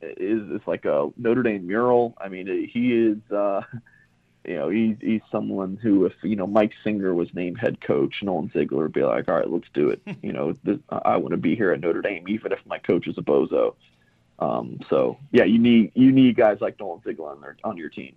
is, 0.00 0.50
is 0.50 0.60
like 0.66 0.84
a 0.86 1.10
Notre 1.16 1.42
Dame 1.42 1.66
mural. 1.66 2.14
I 2.18 2.28
mean, 2.28 2.46
he 2.72 2.92
is. 2.92 3.18
Uh, 3.30 3.62
you 4.44 4.54
know, 4.56 4.68
he's 4.70 4.96
he's 5.00 5.20
someone 5.30 5.78
who, 5.80 6.06
if 6.06 6.12
you 6.22 6.36
know 6.36 6.46
Mike 6.46 6.72
Singer 6.82 7.14
was 7.14 7.28
named 7.34 7.58
head 7.58 7.80
coach, 7.80 8.22
Nolan 8.22 8.50
Ziegler 8.52 8.84
would 8.84 8.92
be 8.92 9.02
like, 9.02 9.28
all 9.28 9.36
right, 9.36 9.50
let's 9.50 9.68
do 9.74 9.90
it. 9.90 10.00
you 10.22 10.32
know, 10.32 10.54
this, 10.64 10.78
I 10.88 11.16
want 11.16 11.32
to 11.32 11.36
be 11.36 11.54
here 11.56 11.72
at 11.72 11.80
Notre 11.80 12.00
Dame, 12.00 12.26
even 12.28 12.52
if 12.52 12.58
my 12.66 12.78
coach 12.78 13.06
is 13.06 13.18
a 13.18 13.22
bozo. 13.22 13.74
Um, 14.38 14.80
so 14.88 15.18
yeah, 15.30 15.44
you 15.44 15.58
need 15.58 15.92
you 15.94 16.10
need 16.10 16.36
guys 16.36 16.58
like 16.60 16.80
Nolan 16.80 17.02
Ziegler 17.02 17.30
on 17.30 17.40
their 17.40 17.56
on 17.64 17.76
your 17.76 17.90
team. 17.90 18.14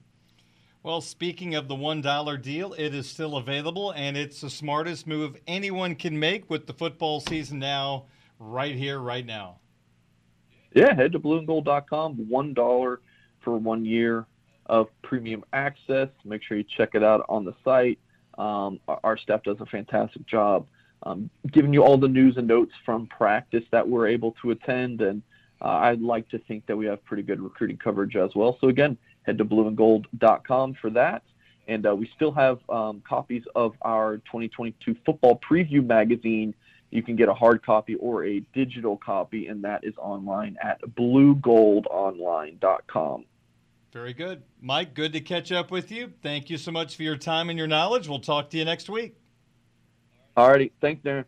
Well, 0.81 0.99
speaking 0.99 1.55
of 1.55 1.69
the 1.69 1.75
$1 1.75 2.41
deal, 2.41 2.73
it 2.73 2.93
is 2.93 3.09
still 3.09 3.37
available, 3.37 3.91
and 3.91 4.17
it's 4.17 4.41
the 4.41 4.49
smartest 4.49 5.07
move 5.07 5.37
anyone 5.47 5.95
can 5.95 6.19
make 6.19 6.49
with 6.49 6.67
the 6.67 6.73
football 6.73 7.21
season 7.21 7.59
now, 7.59 8.07
right 8.37 8.75
here, 8.75 8.99
right 8.99 9.25
now. 9.25 9.59
Yeah, 10.75 10.93
head 10.93 11.13
to 11.13 11.21
blueandgold.com. 11.21 12.27
One 12.27 12.53
dollar 12.53 12.99
for 13.39 13.57
one 13.57 13.85
year 13.85 14.25
of 14.67 14.87
premium 15.01 15.43
access. 15.53 16.09
Make 16.25 16.43
sure 16.43 16.57
you 16.57 16.65
check 16.77 16.89
it 16.93 17.03
out 17.03 17.25
on 17.29 17.45
the 17.45 17.53
site. 17.63 17.99
Um, 18.37 18.79
our, 18.87 18.99
our 19.03 19.17
staff 19.17 19.43
does 19.43 19.57
a 19.59 19.65
fantastic 19.65 20.25
job 20.25 20.65
um, 21.05 21.29
giving 21.51 21.73
you 21.73 21.83
all 21.83 21.97
the 21.97 22.07
news 22.07 22.37
and 22.37 22.47
notes 22.47 22.71
from 22.85 23.07
practice 23.07 23.65
that 23.71 23.85
we're 23.87 24.07
able 24.07 24.35
to 24.41 24.51
attend. 24.51 25.01
And 25.01 25.21
uh, 25.61 25.67
I'd 25.67 26.01
like 26.01 26.29
to 26.29 26.39
think 26.39 26.65
that 26.67 26.77
we 26.77 26.85
have 26.85 27.03
pretty 27.05 27.23
good 27.23 27.41
recruiting 27.41 27.77
coverage 27.77 28.15
as 28.15 28.29
well. 28.35 28.57
So 28.61 28.69
again, 28.69 28.97
head 29.23 29.39
to 29.39 29.45
blueandgold.com 29.45 30.75
for 30.81 30.89
that. 30.91 31.23
And 31.67 31.85
uh, 31.87 31.95
we 31.95 32.09
still 32.15 32.31
have 32.31 32.59
um, 32.69 33.03
copies 33.07 33.43
of 33.55 33.73
our 33.81 34.17
2022 34.17 34.95
football 35.05 35.39
preview 35.49 35.85
magazine. 35.85 36.53
You 36.91 37.03
can 37.03 37.15
get 37.15 37.29
a 37.29 37.33
hard 37.33 37.65
copy 37.65 37.95
or 37.95 38.25
a 38.25 38.41
digital 38.53 38.97
copy, 38.97 39.47
and 39.47 39.63
that 39.63 39.83
is 39.83 39.93
online 39.97 40.57
at 40.61 40.81
bluegoldonline.com. 40.81 43.25
Very 43.93 44.13
good. 44.13 44.41
Mike, 44.59 44.95
good 44.95 45.13
to 45.13 45.21
catch 45.21 45.51
up 45.51 45.69
with 45.69 45.91
you. 45.91 46.11
Thank 46.23 46.49
you 46.49 46.57
so 46.57 46.71
much 46.71 46.95
for 46.95 47.03
your 47.03 47.15
time 47.15 47.51
and 47.51 47.59
your 47.59 47.67
knowledge. 47.67 48.07
We'll 48.07 48.17
talk 48.17 48.49
to 48.49 48.57
you 48.57 48.65
next 48.65 48.89
week. 48.89 49.15
Alrighty, 50.35 50.71
thanks, 50.81 51.03
Darren. 51.03 51.25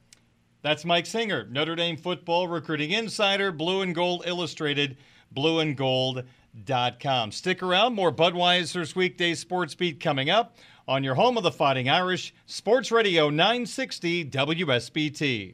That's 0.64 0.84
Mike 0.84 1.06
Singer, 1.06 1.48
Notre 1.52 1.76
Dame 1.76 1.96
football 1.96 2.48
recruiting 2.48 2.90
insider, 2.90 3.52
Blue 3.52 3.82
and 3.82 3.94
Gold 3.94 4.24
Illustrated, 4.26 4.98
blueandgold.com. 5.36 7.32
Stick 7.32 7.62
around, 7.62 7.94
more 7.94 8.12
Budweiser's 8.12 8.96
weekday 8.96 9.36
sports 9.36 9.76
beat 9.76 10.00
coming 10.00 10.32
up 10.32 10.58
on 10.88 11.04
your 11.04 11.14
home 11.14 11.38
of 11.38 11.44
the 11.44 11.52
Fighting 11.52 11.88
Irish, 11.88 12.34
Sports 12.48 12.92
Radio 12.92 13.30
960 13.30 14.26
WSBT. 14.26 15.54